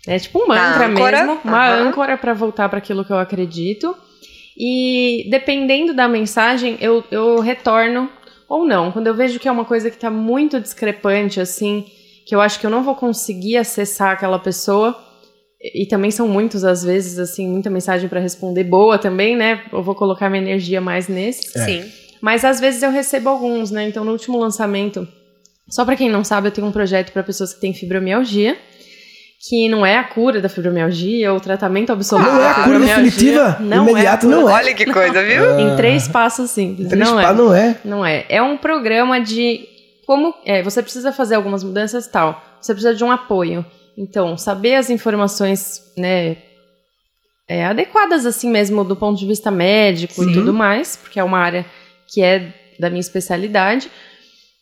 É 0.06 0.20
tipo 0.20 0.38
um 0.44 0.48
mantra 0.48 0.86
âncora, 0.86 1.26
mesmo, 1.26 1.40
uma 1.44 1.74
âncora 1.74 2.16
para 2.16 2.36
voltar 2.36 2.70
para 2.70 2.78
aquilo 2.78 3.04
que 3.04 3.12
eu 3.12 3.18
acredito. 3.18 3.98
E 4.56 5.28
dependendo 5.32 5.96
da 5.96 6.08
mensagem, 6.08 6.78
eu, 6.80 7.04
eu 7.10 7.40
retorno 7.40 8.08
ou 8.48 8.64
não. 8.64 8.92
Quando 8.92 9.08
eu 9.08 9.16
vejo 9.16 9.40
que 9.40 9.48
é 9.48 9.52
uma 9.52 9.66
coisa 9.66 9.90
que 9.90 9.98
tá 9.98 10.12
muito 10.12 10.62
discrepante, 10.62 11.42
assim, 11.42 11.84
que 12.28 12.36
eu 12.36 12.42
acho 12.42 12.60
que 12.60 12.68
eu 12.68 12.72
não 12.72 12.84
vou 12.84 12.94
conseguir 12.94 13.58
acessar 13.58 14.12
aquela 14.12 14.38
pessoa, 14.38 14.96
e 15.60 15.88
também 15.88 16.12
são 16.12 16.28
muitos, 16.28 16.64
às 16.64 16.84
vezes, 16.84 17.18
assim, 17.18 17.50
muita 17.50 17.72
mensagem 17.72 18.08
para 18.08 18.20
responder 18.20 18.66
boa 18.66 19.00
também, 19.00 19.36
né? 19.36 19.64
Eu 19.74 19.82
vou 19.82 19.96
colocar 19.96 20.30
minha 20.30 20.44
energia 20.44 20.80
mais 20.80 21.08
nesses. 21.08 21.56
É. 21.56 21.66
Sim. 21.66 21.92
Mas 22.22 22.46
às 22.46 22.60
vezes 22.60 22.84
eu 22.84 22.92
recebo 22.92 23.30
alguns, 23.30 23.72
né? 23.72 23.88
Então, 23.88 24.06
no 24.06 24.12
último 24.12 24.38
lançamento, 24.38 25.08
só 25.70 25.84
para 25.84 25.96
quem 25.96 26.10
não 26.10 26.24
sabe, 26.24 26.48
eu 26.48 26.52
tenho 26.52 26.68
um 26.68 26.72
projeto 26.72 27.12
para 27.12 27.24
pessoas 27.24 27.54
que 27.54 27.60
têm 27.60 27.74
fibromialgia, 27.74 28.58
que 29.48 29.70
não 29.70 29.86
é 29.86 29.98
a 29.98 30.04
cura 30.04 30.42
da 30.42 30.50
fibromialgia 30.50 31.32
ou 31.32 31.38
o 31.38 31.42
tratamento 31.42 31.92
absoluto 31.92 32.28
Não 32.28 32.42
é 32.42 32.50
a 32.50 32.64
cura 32.64 32.80
definitiva, 32.80 33.58
Não 33.60 33.98
é 33.98 34.08
a 34.08 34.18
cura. 34.18 34.36
não 34.36 34.50
é. 34.50 34.54
Olha 34.54 34.74
que 34.74 34.86
coisa, 34.86 35.24
viu? 35.24 35.60
Em 35.60 35.76
três 35.76 36.08
passos 36.08 36.52
simples. 36.52 36.88
Três 36.88 37.08
não 37.08 37.20
é. 37.20 37.34
não 37.34 37.54
é. 37.56 37.78
Não 37.86 38.06
é. 38.06 38.26
É 38.30 38.42
um 38.42 38.58
programa 38.58 39.20
de 39.22 39.68
como 40.08 40.34
é, 40.46 40.64
você 40.64 40.82
precisa 40.82 41.12
fazer 41.12 41.36
algumas 41.36 41.64
mudanças 41.64 42.08
tal. 42.08 42.42
Você 42.62 42.74
precisa 42.74 42.96
de 42.96 43.04
um 43.04 43.12
apoio. 43.12 43.66
Então, 43.98 44.38
saber 44.38 44.76
as 44.76 44.90
informações, 44.90 45.82
né, 45.98 46.38
é, 47.48 47.66
adequadas 47.66 48.26
assim 48.26 48.50
mesmo 48.50 48.84
do 48.84 48.96
ponto 48.96 49.20
de 49.20 49.26
vista 49.26 49.50
médico 49.50 50.24
Sim. 50.24 50.30
e 50.30 50.34
tudo 50.34 50.54
mais, 50.54 50.96
porque 50.96 51.20
é 51.20 51.24
uma 51.24 51.40
área 51.40 51.66
que 52.08 52.22
é 52.22 52.54
da 52.80 52.90
minha 52.90 53.00
especialidade. 53.00 53.90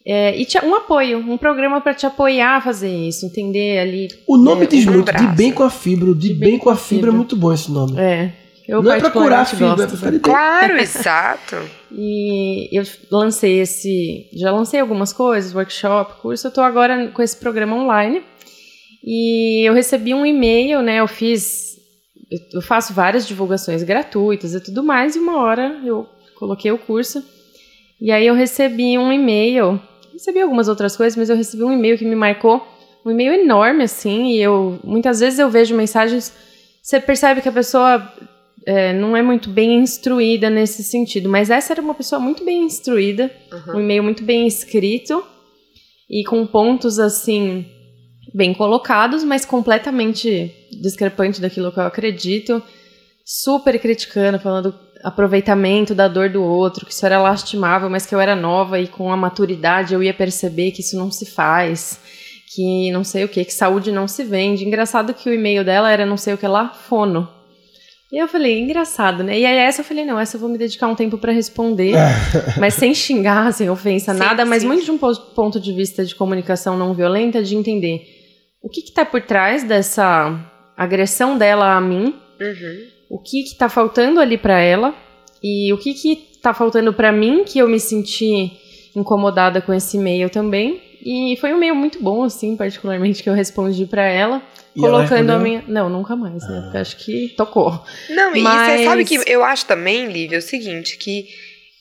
É, 0.07 0.37
e 0.39 0.45
te- 0.45 0.63
um 0.63 0.75
apoio, 0.75 1.17
um 1.17 1.37
programa 1.37 1.81
para 1.81 1.93
te 1.93 2.05
apoiar 2.05 2.57
a 2.57 2.61
fazer 2.61 2.93
isso, 2.95 3.25
entender 3.25 3.79
ali. 3.79 4.07
O 4.27 4.37
nome 4.37 4.65
É, 4.65 4.67
diz 4.67 4.85
um 4.87 4.91
muito, 4.91 5.11
de 5.11 5.27
bem 5.29 5.51
com 5.51 5.63
a 5.63 5.69
fibra. 5.69 6.13
De, 6.13 6.33
bem, 6.33 6.59
com 6.59 6.69
a 6.69 6.75
fibra, 6.75 7.09
é 7.09 7.13
muito 7.13 7.35
bom 7.35 7.51
esse 7.51 7.71
nome. 7.71 7.99
É, 7.99 8.31
eu 8.67 8.83
não 8.83 8.91
é 8.91 8.99
pra 8.99 9.09
curar 9.09 9.41
a 9.41 9.45
fibra, 9.45 9.83
é 9.83 9.87
pra 9.87 9.95
de 9.95 10.09
bem. 10.11 10.19
Claro, 10.19 10.77
exato. 10.79 11.55
E 11.91 12.69
eu 12.77 12.83
lancei 13.11 13.61
esse. 13.61 14.27
Já 14.33 14.51
lancei 14.51 14.79
algumas 14.79 15.11
coisas, 15.11 15.55
workshop, 15.55 16.21
curso. 16.21 16.47
Eu 16.47 16.51
tô 16.51 16.61
agora 16.61 17.07
com 17.07 17.21
esse 17.23 17.37
programa 17.37 17.75
online. 17.75 18.21
E 19.03 19.67
eu 19.67 19.73
recebi 19.73 20.13
um 20.13 20.25
e-mail, 20.25 20.81
né? 20.81 20.99
Eu 20.99 21.07
fiz. 21.07 21.75
Eu 22.53 22.61
faço 22.61 22.93
várias 22.93 23.27
divulgações 23.27 23.81
gratuitas 23.83 24.53
e 24.53 24.59
tudo 24.59 24.83
mais. 24.83 25.15
E 25.15 25.19
uma 25.19 25.37
hora 25.41 25.79
eu 25.83 26.07
coloquei 26.37 26.71
o 26.71 26.77
curso. 26.77 27.23
E 28.01 28.11
aí 28.11 28.25
eu 28.27 28.35
recebi 28.35 28.97
um 28.97 29.11
e-mail. 29.11 29.79
Recebi 30.15 30.41
algumas 30.41 30.69
outras 30.69 30.95
coisas, 30.95 31.17
mas 31.17 31.29
eu 31.29 31.35
recebi 31.35 31.63
um 31.63 31.73
e-mail 31.73 31.97
que 31.97 32.05
me 32.05 32.15
marcou. 32.15 32.65
Um 33.05 33.11
e-mail 33.11 33.33
enorme, 33.33 33.83
assim. 33.83 34.27
E 34.27 34.41
eu. 34.41 34.79
Muitas 34.81 35.19
vezes 35.19 35.39
eu 35.39 35.49
vejo 35.49 35.75
mensagens. 35.75 36.33
Você 36.81 37.01
percebe 37.01 37.41
que 37.41 37.49
a 37.49 37.51
pessoa 37.51 38.09
é, 38.65 38.93
não 38.93 39.15
é 39.15 39.21
muito 39.21 39.49
bem 39.49 39.75
instruída 39.75 40.49
nesse 40.49 40.83
sentido. 40.83 41.27
Mas 41.27 41.49
essa 41.49 41.73
era 41.73 41.81
uma 41.81 41.93
pessoa 41.93 42.19
muito 42.19 42.45
bem 42.45 42.63
instruída, 42.63 43.29
um 43.73 43.79
e-mail 43.79 44.03
muito 44.03 44.23
bem 44.23 44.47
escrito 44.47 45.21
e 46.09 46.23
com 46.23 46.47
pontos 46.47 46.97
assim 46.97 47.65
bem 48.33 48.53
colocados, 48.53 49.23
mas 49.23 49.45
completamente 49.45 50.51
discrepante 50.81 51.41
daquilo 51.41 51.71
que 51.71 51.79
eu 51.79 51.83
acredito, 51.83 52.61
super 53.25 53.77
criticando, 53.79 54.39
falando 54.39 54.73
aproveitamento 55.07 55.93
da 55.93 56.07
dor 56.07 56.29
do 56.29 56.43
outro, 56.43 56.85
que 56.85 56.91
isso 56.91 57.05
era 57.05 57.21
lastimável, 57.21 57.89
mas 57.89 58.05
que 58.05 58.13
eu 58.15 58.19
era 58.19 58.35
nova 58.35 58.79
e 58.79 58.87
com 58.87 59.11
a 59.11 59.17
maturidade 59.17 59.93
eu 59.93 60.01
ia 60.01 60.13
perceber 60.13 60.71
que 60.71 60.81
isso 60.81 60.97
não 60.97 61.11
se 61.11 61.25
faz, 61.25 61.99
que 62.53 62.91
não 62.91 63.03
sei 63.03 63.23
o 63.23 63.27
que, 63.29 63.45
que 63.45 63.53
saúde 63.53 63.91
não 63.91 64.07
se 64.07 64.23
vende. 64.23 64.65
Engraçado 64.65 65.13
que 65.13 65.29
o 65.29 65.33
e-mail 65.33 65.63
dela 65.63 65.91
era 65.91 66.05
não 66.05 66.17
sei 66.17 66.33
o 66.33 66.37
que 66.37 66.47
lá, 66.47 66.69
fono. 66.69 67.29
E 68.11 68.17
eu 68.17 68.27
falei, 68.27 68.59
engraçado, 68.59 69.23
né? 69.23 69.37
E 69.37 69.45
aí 69.45 69.57
essa 69.57 69.81
eu 69.81 69.85
falei, 69.85 70.05
não, 70.05 70.17
essa 70.19 70.37
eu 70.37 70.39
vou 70.39 70.47
me 70.49 70.57
dedicar 70.57 70.87
um 70.87 70.95
tempo 70.95 71.17
pra 71.17 71.31
responder, 71.33 71.95
mas 72.59 72.75
sem 72.75 72.93
xingar, 72.93 73.51
sem 73.51 73.69
ofensa, 73.69 74.13
Sim, 74.13 74.19
nada, 74.19 74.45
mas 74.45 74.61
sim. 74.61 74.67
muito 74.67 74.85
de 74.85 74.91
um 74.91 74.97
po- 74.97 75.15
ponto 75.35 75.59
de 75.59 75.73
vista 75.73 76.05
de 76.05 76.15
comunicação 76.15 76.77
não 76.77 76.93
violenta, 76.93 77.43
de 77.43 77.55
entender 77.55 78.01
o 78.61 78.69
que 78.69 78.81
que 78.83 78.91
tá 78.93 79.03
por 79.05 79.21
trás 79.21 79.63
dessa 79.63 80.39
agressão 80.77 81.37
dela 81.37 81.75
a 81.75 81.81
mim, 81.81 82.15
Uhum. 82.39 82.94
O 83.09 83.19
que 83.19 83.43
que 83.43 83.55
tá 83.55 83.69
faltando 83.69 84.19
ali 84.19 84.37
pra 84.37 84.59
ela 84.59 84.93
e 85.43 85.71
o 85.73 85.77
que 85.77 85.93
que 85.93 86.15
tá 86.41 86.53
faltando 86.53 86.93
pra 86.93 87.11
mim 87.11 87.43
que 87.43 87.59
eu 87.59 87.67
me 87.67 87.79
senti 87.79 88.51
incomodada 88.95 89.61
com 89.61 89.73
esse 89.73 89.97
e-mail 89.97 90.29
também. 90.29 90.81
E 91.03 91.37
foi 91.39 91.53
um 91.53 91.57
e-mail 91.57 91.75
muito 91.75 92.01
bom, 92.01 92.23
assim, 92.23 92.55
particularmente, 92.55 93.21
que 93.21 93.29
eu 93.29 93.33
respondi 93.33 93.85
pra 93.85 94.03
ela, 94.07 94.41
E 94.75 94.79
ela 94.83 94.97
colocando 94.97 95.29
a 95.29 95.33
respondeu? 95.37 95.39
minha. 95.39 95.63
Não, 95.67 95.87
nunca 95.87 96.15
mais, 96.15 96.47
né? 96.49 96.61
Porque 96.63 96.77
acho 96.79 96.97
que 96.97 97.29
tocou. 97.37 97.79
Não, 98.09 98.35
e 98.35 98.41
Mas- 98.41 98.79
você 98.79 98.85
sabe 98.85 99.05
que 99.05 99.19
eu 99.27 99.43
acho 99.43 99.65
também, 99.67 100.07
Lívia, 100.07 100.39
o 100.39 100.41
seguinte, 100.41 100.97
que 100.97 101.27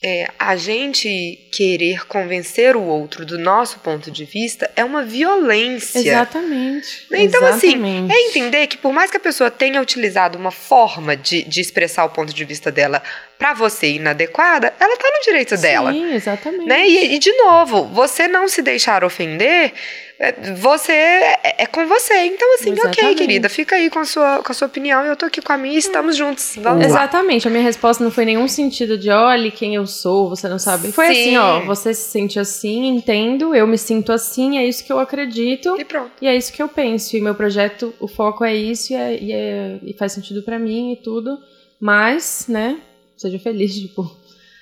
é, 0.07 0.27
a 0.37 0.55
gente 0.55 1.47
querer 1.51 2.05
convencer 2.05 2.75
o 2.75 2.83
outro 2.83 3.25
do 3.25 3.39
nosso 3.39 3.79
ponto 3.79 4.11
de 4.11 4.23
vista 4.23 4.69
é 4.75 4.83
uma 4.83 5.01
violência. 5.01 5.97
Exatamente. 5.97 7.07
Então, 7.11 7.43
assim, 7.43 7.69
Exatamente. 7.69 8.13
É 8.13 8.29
entender 8.29 8.67
que 8.67 8.77
por 8.77 8.93
mais 8.93 9.09
que 9.09 9.17
a 9.17 9.19
pessoa 9.19 9.49
tenha 9.49 9.81
utilizado 9.81 10.37
uma 10.37 10.51
forma 10.51 11.17
de, 11.17 11.41
de 11.41 11.59
expressar 11.59 12.05
o 12.05 12.09
ponto 12.09 12.31
de 12.31 12.45
vista 12.45 12.71
dela 12.71 13.01
pra 13.37 13.53
você 13.53 13.87
inadequada, 13.93 14.73
ela 14.79 14.95
tá 14.97 15.07
no 15.13 15.21
direito 15.23 15.57
dela. 15.57 15.91
Sim, 15.91 16.13
exatamente. 16.13 16.65
Né? 16.65 16.87
E, 16.87 17.15
e, 17.15 17.19
de 17.19 17.31
novo, 17.33 17.83
você 17.85 18.27
não 18.27 18.47
se 18.47 18.61
deixar 18.61 19.03
ofender, 19.03 19.73
é, 20.17 20.31
você 20.53 20.93
é, 20.93 21.63
é 21.63 21.65
com 21.65 21.85
você. 21.85 22.13
Então, 22.25 22.55
assim, 22.55 22.71
Exatamente. 22.71 22.99
ok, 23.01 23.15
querida, 23.15 23.49
fica 23.49 23.75
aí 23.75 23.89
com 23.89 23.99
a, 23.99 24.05
sua, 24.05 24.41
com 24.41 24.51
a 24.51 24.55
sua 24.55 24.67
opinião, 24.67 25.05
eu 25.05 25.15
tô 25.17 25.25
aqui 25.25 25.41
com 25.41 25.51
a 25.51 25.57
minha 25.57 25.75
e 25.75 25.79
estamos 25.79 26.15
juntos. 26.15 26.53
Vamos 26.57 26.79
lá. 26.79 26.85
Exatamente, 26.85 27.45
a 27.47 27.51
minha 27.51 27.63
resposta 27.63 28.01
não 28.01 28.09
foi 28.11 28.23
nenhum 28.23 28.47
sentido 28.47 28.97
de 28.97 29.09
olhe 29.09 29.51
quem 29.51 29.75
eu 29.75 29.85
sou, 29.85 30.29
você 30.29 30.47
não 30.47 30.57
sabe. 30.57 30.93
Foi 30.93 31.07
Sim. 31.07 31.11
assim, 31.11 31.37
ó, 31.37 31.59
você 31.61 31.93
se 31.93 32.09
sente 32.09 32.39
assim, 32.39 32.87
entendo, 32.87 33.53
eu 33.53 33.67
me 33.67 33.77
sinto 33.77 34.13
assim, 34.13 34.57
é 34.57 34.65
isso 34.65 34.85
que 34.85 34.93
eu 34.93 34.99
acredito 34.99 35.75
E 35.77 35.83
pronto. 35.83 36.11
e 36.21 36.27
é 36.27 36.35
isso 36.35 36.53
que 36.53 36.61
eu 36.63 36.69
penso. 36.69 37.17
E 37.17 37.21
meu 37.21 37.35
projeto, 37.35 37.93
o 37.99 38.07
foco 38.07 38.45
é 38.45 38.55
isso 38.55 38.93
e, 38.93 38.95
é- 38.95 39.17
e 39.21 39.31
é- 39.33 39.79
e 39.83 39.93
faz 39.99 40.13
sentido 40.13 40.41
pra 40.43 40.57
mim 40.57 40.93
e 40.93 40.95
tudo. 41.03 41.37
Mas, 41.79 42.45
né, 42.47 42.77
seja 43.17 43.39
feliz, 43.39 43.73
tipo, 43.79 44.09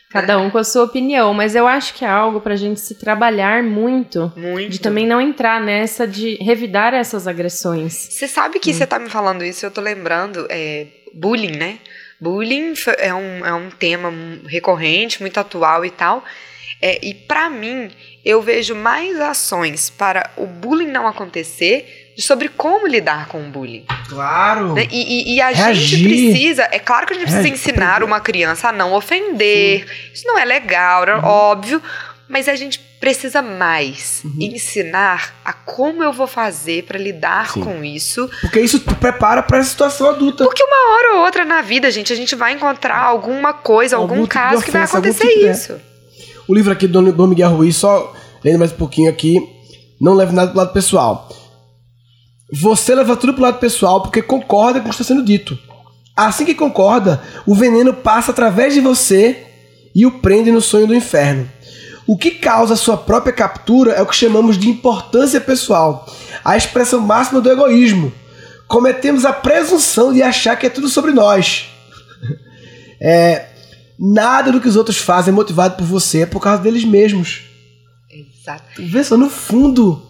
cada 0.09 0.39
um 0.39 0.49
com 0.49 0.57
a 0.57 0.63
sua 0.63 0.83
opinião. 0.83 1.33
Mas 1.33 1.55
eu 1.55 1.67
acho 1.67 1.93
que 1.93 2.05
é 2.05 2.09
algo 2.09 2.39
pra 2.39 2.55
gente 2.55 2.79
se 2.79 2.95
trabalhar 2.95 3.63
muito. 3.63 4.31
Muito. 4.35 4.69
De 4.69 4.79
também 4.79 5.07
não 5.07 5.19
entrar 5.19 5.59
nessa 5.61 6.07
de 6.07 6.35
revidar 6.35 6.93
essas 6.93 7.27
agressões. 7.27 7.93
Você 7.93 8.27
sabe 8.27 8.59
que 8.59 8.73
você 8.73 8.85
tá 8.85 8.99
me 8.99 9.09
falando 9.09 9.43
isso, 9.43 9.65
eu 9.65 9.71
tô 9.71 9.81
lembrando, 9.81 10.45
é, 10.49 10.87
bullying, 11.13 11.57
né? 11.57 11.79
Bullying 12.19 12.73
é 12.99 13.13
um, 13.13 13.45
é 13.45 13.53
um 13.53 13.69
tema 13.69 14.13
recorrente, 14.47 15.19
muito 15.19 15.39
atual 15.39 15.83
e 15.83 15.89
tal. 15.89 16.23
É, 16.81 16.99
e 17.01 17.13
pra 17.13 17.49
mim, 17.49 17.89
eu 18.25 18.41
vejo 18.41 18.75
mais 18.75 19.19
ações 19.19 19.89
para 19.89 20.29
o 20.35 20.45
bullying 20.45 20.91
não 20.91 21.07
acontecer 21.07 22.02
sobre 22.21 22.49
como 22.49 22.87
lidar 22.87 23.27
com 23.27 23.39
o 23.39 23.49
bullying. 23.49 23.85
Claro. 24.09 24.73
né? 24.73 24.87
E, 24.91 25.31
e- 25.31 25.35
e 25.35 25.41
a 25.41 25.49
Reagir. 25.49 25.85
gente 25.97 26.03
precisa, 26.03 26.67
é 26.71 26.79
claro 26.79 27.07
que 27.07 27.13
a 27.13 27.15
gente 27.15 27.23
precisa 27.25 27.47
Reagir. 27.47 27.59
ensinar 27.69 28.03
uma 28.03 28.19
criança 28.19 28.69
a 28.69 28.71
não 28.71 28.93
ofender. 28.93 29.85
Isso 30.13 30.27
não 30.27 30.37
é 30.37 30.45
legal, 30.45 31.03
é 31.05 31.15
óbvio. 31.17 31.81
Mas 32.29 32.47
a 32.47 32.55
gente 32.55 32.79
precisa 32.99 33.41
mais 33.41 34.21
Uhum. 34.23 34.37
ensinar 34.39 35.35
a 35.43 35.51
como 35.51 36.01
eu 36.03 36.13
vou 36.13 36.25
fazer 36.25 36.83
pra 36.83 36.97
lidar 36.97 37.51
Sim. 37.51 37.61
com 37.61 37.83
isso. 37.83 38.29
Porque 38.41 38.61
isso 38.61 38.79
te 38.79 38.93
prepara 38.95 39.43
pra 39.43 39.57
essa 39.59 39.69
situação 39.69 40.09
adulta. 40.09 40.43
Porque 40.45 40.63
uma 40.63 40.95
hora 40.95 41.15
ou 41.17 41.25
outra 41.25 41.43
na 41.43 41.61
vida, 41.61 41.91
gente, 41.91 42.13
a 42.13 42.15
gente 42.15 42.33
vai 42.35 42.53
encontrar 42.53 42.97
alguma 42.97 43.53
coisa, 43.53 43.97
Algum 43.97 44.13
algum, 44.13 44.23
tipo 44.23 44.33
caso 44.33 44.63
que 44.63 44.71
vai 44.71 44.83
ofensa, 44.83 44.97
acontecer 44.99 45.27
tipo 45.27 45.45
isso. 45.47 45.81
O 46.47 46.55
livro 46.55 46.71
aqui 46.71 46.87
do 46.87 47.01
Dom- 47.01 47.11
Dom 47.11 47.27
Miguel 47.27 47.49
Ruiz, 47.51 47.75
só 47.75 48.13
lendo 48.43 48.59
mais 48.59 48.71
um 48.71 48.77
pouquinho 48.77 49.09
aqui, 49.09 49.37
não 49.99 50.13
leve 50.13 50.33
nada 50.33 50.49
pro 50.51 50.57
lado 50.59 50.73
pessoal. 50.73 51.29
Você 52.61 52.93
leva 52.93 53.15
tudo 53.15 53.33
pro 53.33 53.41
lado 53.41 53.57
pessoal 53.57 54.01
porque 54.01 54.21
concorda 54.21 54.79
com 54.79 54.85
o 54.85 54.89
que 54.89 54.95
está 54.95 55.03
sendo 55.03 55.25
dito. 55.25 55.57
Assim 56.15 56.45
que 56.45 56.53
concorda, 56.53 57.19
o 57.47 57.55
veneno 57.55 57.93
passa 57.93 58.31
através 58.31 58.75
de 58.75 58.79
você 58.79 59.47
e 59.95 60.05
o 60.05 60.19
prende 60.19 60.51
no 60.51 60.61
sonho 60.61 60.85
do 60.85 60.93
inferno. 60.93 61.49
O 62.05 62.15
que 62.15 62.29
causa 62.31 62.75
a 62.75 62.77
sua 62.77 62.95
própria 62.95 63.33
captura 63.33 63.93
é 63.93 64.01
o 64.03 64.05
que 64.05 64.15
chamamos 64.15 64.55
de 64.55 64.69
importância 64.69 65.41
pessoal, 65.41 66.05
a 66.45 66.55
expressão 66.55 66.99
máxima 66.99 67.41
do 67.41 67.49
egoísmo. 67.49 68.13
Cometemos 68.67 69.25
a 69.25 69.33
presunção 69.33 70.13
de 70.13 70.21
achar 70.21 70.55
que 70.55 70.67
é 70.67 70.69
tudo 70.69 70.89
sobre 70.89 71.11
nós. 71.11 71.69
É, 73.05 73.49
nada 73.99 74.49
do 74.49 74.61
que 74.61 74.67
os 74.69 74.77
outros 74.77 74.97
fazem 74.97 75.33
é 75.33 75.35
motivado 75.35 75.75
por 75.75 75.85
você, 75.85 76.21
é 76.21 76.25
por 76.25 76.39
causa 76.39 76.61
deles 76.61 76.85
mesmos. 76.85 77.41
Exato. 78.09 78.63
Vê 78.79 79.03
só, 79.03 79.17
no 79.17 79.29
fundo, 79.29 80.01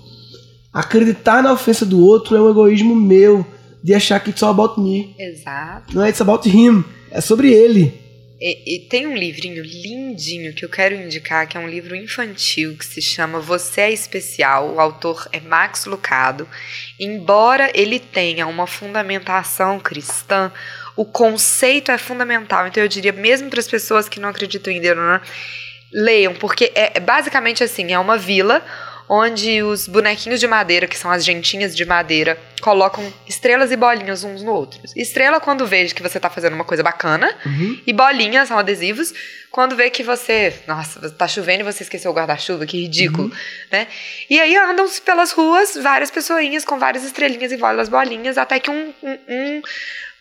acreditar 0.73 1.43
na 1.43 1.53
ofensa 1.53 1.86
do 1.86 2.03
outro 2.03 2.36
é 2.36 2.41
um 2.41 2.49
egoísmo 2.49 2.95
meu, 2.95 3.45
de 3.83 3.93
achar 3.93 4.19
que 4.19 4.31
it's 4.31 4.41
all 4.41 4.51
about 4.51 4.79
me. 4.79 5.15
Exato. 5.19 5.93
Não 5.93 6.03
é 6.03 6.09
it's 6.09 6.21
about 6.21 6.49
him, 6.49 6.83
é 7.12 7.21
sobre 7.21 7.53
ele. 7.53 8.01
E, 8.45 8.75
e 8.75 8.79
tem 8.89 9.07
um 9.07 9.15
livrinho 9.15 9.63
lindinho 9.63 10.53
que 10.53 10.65
eu 10.65 10.69
quero 10.69 10.95
indicar, 10.95 11.47
que 11.47 11.55
é 11.55 11.59
um 11.59 11.69
livro 11.69 11.95
infantil 11.95 12.75
que 12.75 12.86
se 12.86 13.01
chama 13.01 13.39
Você 13.39 13.81
é 13.81 13.91
Especial. 13.93 14.73
O 14.73 14.81
autor 14.81 15.29
é 15.31 15.39
Max 15.39 15.86
Lucado. 15.86 16.45
Embora 16.99 17.71
ele 17.73 17.99
tenha 17.99 18.45
uma 18.45 18.67
fundamentação 18.67 19.79
cristã, 19.79 20.51
o 20.93 21.05
conceito 21.05 21.89
é 21.89 21.97
fundamental. 21.97 22.67
Então 22.67 22.83
eu 22.83 22.89
diria, 22.89 23.13
mesmo 23.13 23.49
para 23.49 23.62
as 23.62 23.67
pessoas 23.67 24.09
que 24.09 24.19
não 24.19 24.27
acreditam 24.27 24.73
em 24.73 24.81
Deus, 24.81 24.97
né, 24.97 25.21
leiam, 25.93 26.33
porque 26.33 26.69
é 26.75 26.91
é 26.95 26.99
basicamente 26.99 27.63
assim: 27.63 27.93
é 27.93 27.99
uma 27.99 28.17
vila 28.17 28.62
onde 29.13 29.62
os 29.62 29.88
bonequinhos 29.88 30.39
de 30.39 30.47
madeira, 30.47 30.88
que 30.88 30.97
são 30.97 31.12
as 31.12 31.23
gentinhas 31.23 31.76
de 31.76 31.86
madeira, 31.86 32.38
colocam 32.62 33.13
estrelas 33.28 33.71
e 33.71 33.76
bolinhas 33.76 34.23
uns 34.23 34.41
no 34.41 34.52
outros. 34.52 34.95
Estrela 34.95 35.39
quando 35.39 35.67
vê 35.67 35.86
que 35.86 36.02
você 36.02 36.19
tá 36.19 36.30
fazendo 36.30 36.54
uma 36.54 36.65
coisa 36.65 36.82
bacana, 36.82 37.36
e 37.86 37.93
bolinhas 37.93 38.47
são 38.47 38.58
adesivos 38.58 39.13
quando 39.52 39.76
vê 39.76 39.91
que 39.91 40.02
você, 40.02 40.54
nossa, 40.67 41.12
tá 41.12 41.28
chovendo 41.28 41.62
e 41.62 41.71
você 41.71 41.84
esqueceu 41.84 42.10
o 42.10 42.13
guarda-chuva, 42.13 42.65
que 42.65 42.82
ridículo, 42.82 43.32
né? 43.71 43.88
E 44.28 44.39
aí 44.39 44.58
andam 44.58 44.89
pelas 45.06 45.32
ruas 45.32 45.76
várias 45.76 46.10
pessoinhas 46.10 46.65
com 46.65 46.80
várias 46.80 47.04
estrelinhas 47.04 47.52
volta 47.58 47.78
das 47.78 47.89
bolinhas, 47.89 48.38
até 48.38 48.60
que 48.60 48.71
um, 48.71 48.93
um, 49.04 49.17
um, 49.30 49.62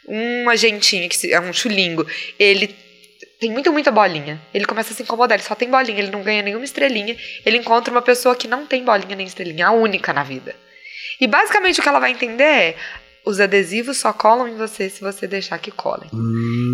um 0.09 0.51
agentinho, 0.51 1.09
que 1.09 1.33
é 1.33 1.41
um 1.41 1.53
chulingo, 1.53 2.07
ele 2.39 2.77
tem 3.43 3.51
muita, 3.53 3.73
muita 3.73 3.91
bolinha. 3.91 4.41
Ele 4.55 4.65
começa 4.65 4.93
a 4.93 4.97
se 4.97 5.03
incomodar, 5.03 5.37
ele 5.37 5.43
só 5.47 5.55
tem 5.57 5.69
bolinha, 5.69 5.99
ele 5.99 6.13
não 6.13 6.23
ganha 6.23 6.43
nenhuma 6.43 6.65
estrelinha. 6.65 7.17
Ele 7.45 7.59
encontra 7.59 7.91
uma 7.93 8.01
pessoa 8.01 8.37
que 8.37 8.47
não 8.47 8.65
tem 8.67 8.85
bolinha 8.85 9.17
nem 9.17 9.27
estrelinha, 9.27 9.67
a 9.67 9.73
única 9.73 10.13
na 10.13 10.23
vida. 10.23 10.55
E 11.21 11.27
basicamente 11.27 11.81
o 11.81 11.83
que 11.83 11.89
ela 11.89 11.99
vai 11.99 12.13
entender 12.13 12.45
é: 12.45 12.77
os 13.27 13.41
adesivos 13.41 13.97
só 13.99 14.13
colam 14.13 14.47
em 14.47 14.57
você 14.57 14.89
se 14.89 15.01
você 15.01 15.27
deixar 15.27 15.59
que 15.59 15.71
colem. 15.73 16.09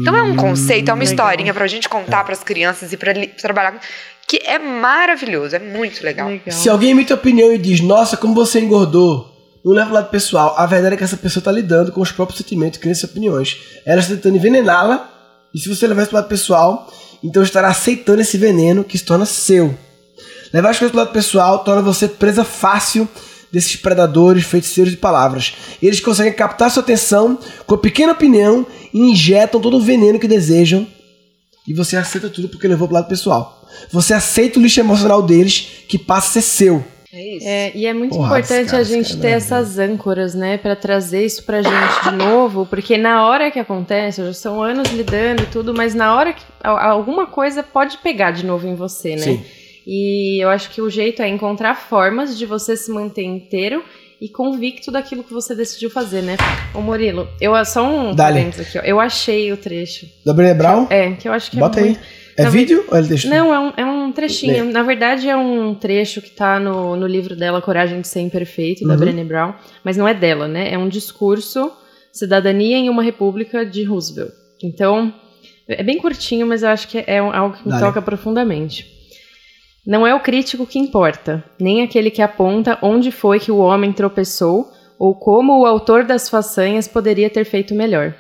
Então 0.03 0.15
é 0.15 0.23
um 0.23 0.37
conceito, 0.37 0.91
é 0.91 0.93
uma 0.93 1.01
legal. 1.03 1.11
historinha 1.13 1.55
pra 1.55 1.67
gente 1.67 1.89
contar 1.89 2.23
pras 2.25 2.45
crianças 2.45 2.93
e 2.93 2.97
pra 2.99 3.13
li- 3.15 3.29
trabalhar 3.29 3.73
com- 3.73 3.79
que 4.27 4.41
é 4.45 4.59
maravilhoso, 4.59 5.57
é 5.57 5.59
muito 5.59 6.05
legal. 6.05 6.29
Legal. 6.29 6.51
Se 6.53 6.69
alguém 6.69 6.91
emite 6.91 7.13
opinião 7.15 7.51
e 7.51 7.57
diz, 7.57 7.81
nossa, 7.81 8.15
como 8.15 8.35
você 8.35 8.61
engordou, 8.61 9.35
não 9.65 9.73
leva 9.73 9.87
pro 9.87 9.95
lado 9.95 10.11
pessoal. 10.11 10.55
A 10.59 10.67
verdade 10.67 10.95
é 10.95 10.99
que 10.99 11.05
essa 11.05 11.17
pessoa 11.17 11.43
tá 11.43 11.51
lidando 11.51 11.93
com 11.93 12.01
os 12.03 12.13
próprios 12.13 12.39
sentimentos, 12.39 12.79
crenças 12.79 13.05
e 13.05 13.07
opiniões. 13.07 13.57
Ela 13.87 14.01
está 14.01 14.15
tentando 14.15 14.37
envenená-la, 14.37 15.11
e 15.55 15.59
se 15.59 15.69
você 15.69 15.87
levar 15.87 16.03
isso 16.03 16.11
pro 16.11 16.19
lado 16.19 16.29
pessoal, 16.29 16.93
então 17.23 17.43
estará 17.43 17.69
aceitando 17.69 18.21
esse 18.21 18.37
veneno 18.37 18.85
que 18.85 18.99
se 18.99 19.05
torna 19.05 19.25
seu. 19.25 19.77
Levar 20.53 20.71
as 20.71 20.79
coisas 20.79 20.93
pro 20.93 21.01
lado 21.01 21.13
pessoal 21.13 21.61
torna 21.61 21.83
você 21.83 22.09
presa 22.09 22.45
fácil 22.45 23.09
desses 23.53 23.77
predadores, 23.77 24.45
feiticeiros 24.45 24.93
de 24.93 24.99
palavras. 24.99 25.55
Eles 25.83 26.01
conseguem 26.01 26.33
captar 26.33 26.71
sua 26.71 26.83
atenção 26.83 27.39
com 27.67 27.75
a 27.75 27.79
pequena 27.79 28.13
opinião 28.13 28.67
e 28.93 29.01
injetam 29.01 29.61
todo 29.61 29.77
o 29.77 29.81
veneno 29.81 30.19
que 30.19 30.29
desejam 30.29 30.87
e 31.67 31.75
você 31.75 31.97
aceita 31.99 32.31
tudo 32.31 32.49
porque 32.49 32.67
levou 32.67 32.89
pro 32.89 32.95
lado 32.95 33.09
pessoal. 33.09 33.63
Você 33.93 34.15
aceita 34.15 34.59
o 34.59 34.63
lixo 34.63 34.81
emocional 34.81 35.23
deles 35.23 35.85
que 35.87 35.99
passa 35.99 36.39
a 36.39 36.43
ser 36.43 36.43
seu. 36.43 36.85
É 37.13 37.37
isso. 37.37 37.47
É, 37.49 37.73
e 37.75 37.87
é 37.87 37.95
muito 37.95 38.15
Porra, 38.15 38.39
importante 38.39 38.71
cara, 38.71 38.83
a 38.83 38.85
gente 38.85 39.15
é 39.15 39.17
ter 39.17 39.29
essas 39.29 39.79
âncoras, 39.79 40.35
né, 40.35 40.59
Pra 40.59 40.77
trazer 40.77 41.25
isso 41.25 41.43
pra 41.45 41.63
gente 41.63 42.05
de 42.05 42.17
novo, 42.17 42.67
porque 42.67 42.99
na 42.99 43.27
hora 43.27 43.51
que 43.51 43.59
acontece, 43.59 44.23
já 44.23 44.33
são 44.33 44.63
anos 44.63 44.91
lidando 44.91 45.43
e 45.43 45.47
tudo, 45.47 45.73
mas 45.73 45.95
na 45.95 46.15
hora 46.15 46.33
que 46.33 46.45
alguma 46.63 47.27
coisa 47.27 47.63
pode 47.63 47.99
pegar 47.99 48.33
de 48.33 48.45
novo 48.45 48.67
em 48.67 48.75
você, 48.75 49.17
né? 49.17 49.23
Sim. 49.23 49.45
E 49.87 50.43
eu 50.45 50.51
acho 50.51 50.69
que 50.71 50.83
o 50.83 50.91
jeito 50.91 51.23
é 51.23 51.29
encontrar 51.29 51.75
formas 51.75 52.37
de 52.37 52.45
você 52.45 52.77
se 52.77 52.91
manter 52.91 53.25
inteiro 53.25 53.83
e 54.21 54.29
convicto 54.29 54.91
daquilo 54.91 55.25
que 55.25 55.33
você 55.33 55.55
decidiu 55.55 55.89
fazer, 55.89 56.23
né? 56.23 56.37
Ô 56.75 56.81
Murilo, 56.81 57.27
eu 57.41 57.55
só 57.65 57.89
um 57.89 58.15
Dale. 58.15 58.41
aqui, 58.41 58.79
ó. 58.79 58.83
Eu 58.83 59.01
achei 59.01 59.51
o 59.51 59.57
trecho. 59.57 60.07
Da 60.27 60.35
Brené 60.35 60.55
Brown? 60.55 60.87
É, 60.91 61.13
que 61.13 61.27
eu 61.27 61.33
acho 61.33 61.51
que 61.51 61.57
Bota 61.57 61.81
é 61.81 61.85
aí. 61.85 61.99
É 62.39 62.51
vídeo 62.51 62.85
ou 62.89 62.97
é 62.97 63.03
texto? 63.03 63.29
não, 63.29 63.53
é 63.53 63.59
um, 63.59 63.73
é 63.77 63.85
um 63.85 64.13
trechinho. 64.13 64.65
Na 64.67 64.83
verdade, 64.83 65.29
é 65.29 65.37
um 65.37 65.75
trecho 65.75 66.23
que 66.23 66.31
tá 66.31 66.59
no, 66.61 66.97
no 66.97 67.07
livro 67.07 67.35
dela, 67.37 67.61
Coragem 67.61 68.01
de 68.01 68.09
Ser 68.09 68.21
Imperfeito, 68.21 68.87
da 68.87 68.95
Uhum. 68.95 69.01
Brené 69.01 69.25
Brown. 69.25 69.55
Mas 69.85 69.97
não 69.97 70.07
é 70.07 70.15
dela, 70.15 70.47
né? 70.47 70.73
É 70.73 70.79
um 70.79 70.89
discurso, 70.89 71.73
Cidadania 72.13 72.77
em 72.77 72.89
uma 72.89 73.03
República 73.03 73.65
de 73.67 73.83
Roosevelt. 73.85 74.33
Então, 74.63 75.13
é 75.69 75.83
bem 75.83 75.99
curtinho, 75.99 76.47
mas 76.47 76.63
eu 76.63 76.69
acho 76.71 76.89
que 76.89 76.99
é 77.07 77.19
algo 77.19 77.57
que 77.57 77.65
me 77.65 77.71
Dale. 77.71 77.83
toca 77.85 78.01
profundamente. 78.03 78.87
Não 79.87 80.07
é 80.07 80.15
o 80.15 80.21
crítico 80.21 80.67
que 80.67 80.79
importa, 80.79 81.43
nem 81.59 81.83
aquele 81.83 82.11
que 82.11 82.21
aponta 82.21 82.79
onde 82.83 83.11
foi 83.11 83.41
que 83.41 83.51
o 83.51 83.57
homem 83.59 83.93
tropeçou 83.93 84.71
ou 84.99 85.15
como 85.15 85.61
o 85.61 85.65
autor 85.67 86.05
das 86.05 86.29
façanhas 86.29 86.87
poderia 86.89 87.31
ter 87.31 87.45
feito 87.45 87.75
melhor. 87.75 88.15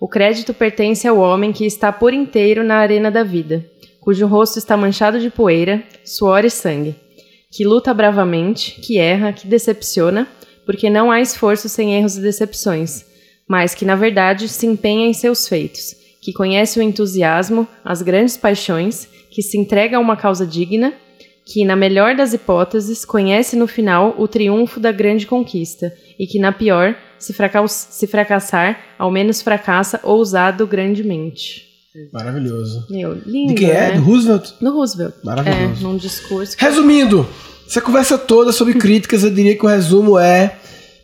O 0.00 0.08
crédito 0.08 0.52
pertence 0.52 1.06
ao 1.06 1.18
homem 1.18 1.52
que 1.52 1.64
está 1.64 1.92
por 1.92 2.12
inteiro 2.12 2.64
na 2.64 2.76
arena 2.76 3.10
da 3.10 3.22
vida, 3.22 3.64
cujo 4.00 4.26
rosto 4.26 4.58
está 4.58 4.76
manchado 4.76 5.18
de 5.18 5.30
poeira, 5.30 5.82
suor 6.04 6.44
e 6.44 6.50
sangue, 6.50 6.94
que 7.50 7.64
luta 7.64 7.94
bravamente, 7.94 8.80
que 8.80 8.98
erra, 8.98 9.32
que 9.32 9.46
decepciona, 9.46 10.28
porque 10.66 10.90
não 10.90 11.10
há 11.10 11.20
esforço 11.20 11.68
sem 11.68 11.94
erros 11.94 12.16
e 12.16 12.20
decepções, 12.20 13.04
mas 13.48 13.74
que 13.74 13.84
na 13.84 13.94
verdade 13.94 14.48
se 14.48 14.66
empenha 14.66 15.06
em 15.06 15.12
seus 15.12 15.46
feitos, 15.46 15.94
que 16.20 16.32
conhece 16.32 16.78
o 16.78 16.82
entusiasmo, 16.82 17.68
as 17.84 18.02
grandes 18.02 18.36
paixões, 18.36 19.08
que 19.30 19.42
se 19.42 19.58
entrega 19.58 19.96
a 19.96 20.00
uma 20.00 20.16
causa 20.16 20.46
digna, 20.46 20.94
que 21.44 21.64
na 21.64 21.76
melhor 21.76 22.16
das 22.16 22.32
hipóteses 22.32 23.04
conhece 23.04 23.54
no 23.54 23.66
final 23.66 24.14
o 24.18 24.26
triunfo 24.26 24.80
da 24.80 24.90
grande 24.90 25.26
conquista 25.26 25.92
e 26.18 26.26
que 26.26 26.38
na 26.38 26.52
pior, 26.52 26.96
se, 27.18 27.34
se 27.90 28.06
fracassar, 28.06 28.78
ao 28.98 29.10
menos 29.10 29.42
fracassa 29.42 30.00
ousado 30.02 30.66
grandemente. 30.66 31.64
Maravilhoso. 32.12 32.86
Meu, 32.90 33.14
lindo, 33.24 33.54
De 33.54 33.60
quem 33.60 33.70
é? 33.70 33.90
né? 33.90 33.92
Do 33.92 34.02
Roosevelt? 34.02 34.50
No 34.60 34.72
Roosevelt. 34.72 35.14
É, 35.22 35.24
Maravilhoso. 35.26 35.82
num 35.82 35.96
discurso. 35.96 36.56
Resumindo, 36.58 37.26
essa 37.68 37.80
conversa 37.80 38.18
toda 38.18 38.50
sobre 38.50 38.74
críticas, 38.74 39.22
eu 39.22 39.30
diria 39.30 39.56
que 39.56 39.64
o 39.64 39.68
resumo 39.68 40.18
é: 40.18 40.56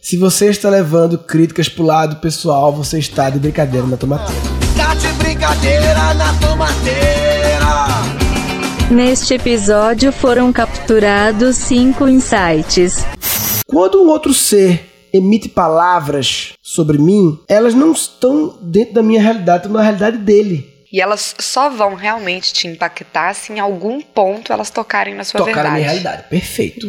se 0.03 0.17
você 0.17 0.47
está 0.47 0.69
levando 0.69 1.17
críticas 1.17 1.69
pro 1.69 1.85
lado 1.85 2.17
pessoal, 2.17 2.73
você 2.75 2.99
está 2.99 3.31
de 3.31 3.39
brincadeira 3.39 3.87
na 3.87 3.97
tomateira. 3.97 4.41
Tá 4.77 4.95
de 4.97 5.07
brincadeira 5.13 6.15
na 6.15 6.33
tomateira. 6.41 7.31
Neste 8.91 9.35
episódio 9.35 10.11
foram 10.11 10.53
capturados 10.53 11.57
cinco 11.57 12.09
insights. 12.09 13.07
Quando 13.65 14.03
um 14.03 14.09
outro 14.09 14.35
ser 14.35 14.90
emite 15.13 15.49
palavras 15.49 16.53
sobre 16.63 16.99
mim, 16.99 17.39
elas 17.49 17.75
não 17.75 17.93
estão 17.93 18.59
dentro 18.63 18.95
da 18.95 19.03
minha 19.03 19.21
realidade, 19.21 19.65
estão 19.67 19.73
na 19.73 19.83
realidade 19.83 20.19
dele. 20.19 20.69
E 20.93 21.01
elas 21.01 21.35
só 21.39 21.69
vão 21.69 21.95
realmente 21.95 22.53
te 22.53 22.67
impactar 22.67 23.35
se 23.35 23.53
em 23.53 23.61
algum 23.61 24.01
ponto 24.01 24.53
elas 24.53 24.71
tocarem 24.71 25.15
na 25.15 25.23
sua 25.23 25.39
Tocar 25.39 25.51
na 25.51 25.55
verdade. 25.63 25.75
minha 25.77 25.87
realidade. 25.89 26.29
Perfeito. 26.29 26.89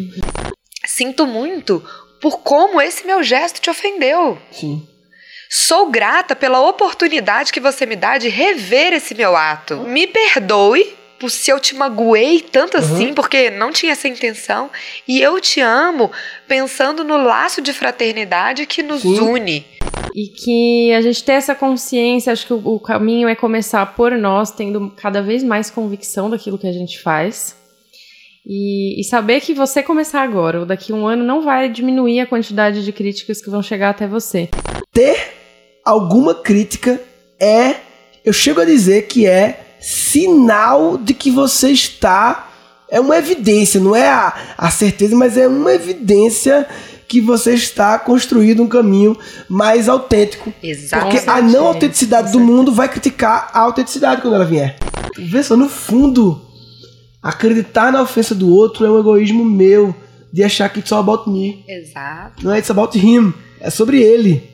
Sinto 0.86 1.28
muito 1.28 1.84
por 2.20 2.40
como 2.40 2.82
esse 2.82 3.06
meu 3.06 3.22
gesto 3.24 3.62
te 3.62 3.70
ofendeu. 3.70 4.38
Sim. 4.52 4.88
Sou 5.50 5.92
grata 5.92 6.36
pela 6.36 6.62
oportunidade 6.62 7.52
que 7.52 7.60
você 7.60 7.86
me 7.86 7.96
dá 7.96 8.18
de 8.18 8.30
rever 8.30 8.94
esse 8.94 9.14
meu 9.14 9.36
ato. 9.36 9.82
Me 9.82 10.08
perdoe 10.08 10.96
por 11.22 11.30
se 11.30 11.52
eu 11.52 11.60
te 11.60 11.76
magoei 11.76 12.42
tanto 12.42 12.78
assim, 12.78 13.14
porque 13.14 13.52
não 13.52 13.72
tinha 13.72 13.92
essa 13.92 14.08
intenção. 14.08 14.72
E 15.08 15.22
eu 15.22 15.40
te 15.40 15.62
amo 15.62 16.12
pensando 16.48 17.04
no 17.04 17.16
laço 17.16 17.62
de 17.62 17.72
fraternidade 17.72 18.66
que 18.66 18.82
nos 18.82 19.04
Sim. 19.04 19.20
une. 19.20 19.66
E 20.16 20.28
que 20.28 20.92
a 20.94 21.00
gente 21.00 21.24
ter 21.24 21.34
essa 21.34 21.54
consciência, 21.54 22.34
acho 22.34 22.48
que 22.48 22.54
o, 22.54 22.62
o 22.66 22.80
caminho 22.80 23.28
é 23.28 23.36
começar 23.36 23.86
por 23.96 24.12
nós, 24.14 24.50
tendo 24.50 24.92
cada 24.98 25.22
vez 25.22 25.44
mais 25.44 25.70
convicção 25.70 26.28
daquilo 26.28 26.58
que 26.58 26.68
a 26.68 26.74
gente 26.74 27.00
faz. 27.00 27.56
E, 28.44 29.00
e 29.00 29.04
saber 29.04 29.42
que 29.42 29.54
você 29.54 29.84
começar 29.84 30.24
agora, 30.24 30.62
ou 30.62 30.66
daqui 30.66 30.92
a 30.92 30.96
um 30.96 31.06
ano, 31.06 31.24
não 31.24 31.44
vai 31.44 31.70
diminuir 31.70 32.20
a 32.20 32.26
quantidade 32.26 32.84
de 32.84 32.92
críticas 32.92 33.40
que 33.40 33.50
vão 33.52 33.62
chegar 33.62 33.92
até 33.92 34.08
você. 34.08 34.50
Ter 34.92 35.36
alguma 35.86 36.34
crítica 36.34 37.00
é, 37.40 37.76
eu 38.26 38.34
chego 38.34 38.60
a 38.60 38.66
dizer 38.66 39.04
que 39.04 39.28
é 39.28 39.71
sinal 39.82 40.98
de 40.98 41.13
que 41.13 41.32
você 41.32 41.72
está. 41.72 42.48
É 42.89 43.00
uma 43.00 43.17
evidência, 43.17 43.80
não 43.80 43.96
é 43.96 44.10
a, 44.10 44.34
a 44.58 44.70
certeza, 44.70 45.15
mas 45.15 45.38
é 45.38 45.48
uma 45.48 45.74
evidência 45.74 46.67
que 47.08 47.20
você 47.20 47.54
está 47.54 48.00
construindo 48.00 48.63
um 48.63 48.67
caminho 48.67 49.17
mais 49.50 49.89
autêntico. 49.89 50.54
Exato. 50.63 51.06
Porque 51.06 51.30
a 51.30 51.41
não 51.41 51.67
autenticidade 51.67 52.32
do 52.32 52.39
mundo 52.39 52.74
vai 52.74 52.88
criticar 52.88 53.50
a 53.54 53.60
autenticidade 53.60 54.22
quando 54.22 54.36
ela 54.36 54.46
vier. 54.46 54.78
Vê 55.17 55.44
só, 55.44 55.58
no 55.58 55.67
fundo, 55.67 56.41
acreditar 57.22 57.91
na 57.91 58.02
ofensa 58.02 58.34
do 58.34 58.50
outro 58.50 58.86
é 58.86 58.89
um 58.89 59.00
egoísmo 59.00 59.44
meu 59.44 59.94
de 60.32 60.44
achar 60.44 60.70
que 60.70 60.80
it's 60.80 60.91
all 60.91 61.02
about 61.02 61.30
me. 61.30 61.65
Exato. 61.67 62.44
Não 62.44 62.54
é 62.54 62.60
it's 62.60 62.72
about 62.72 62.98
him, 62.98 63.34
é 63.60 63.70
sobre 63.70 64.02
ele. 64.02 64.50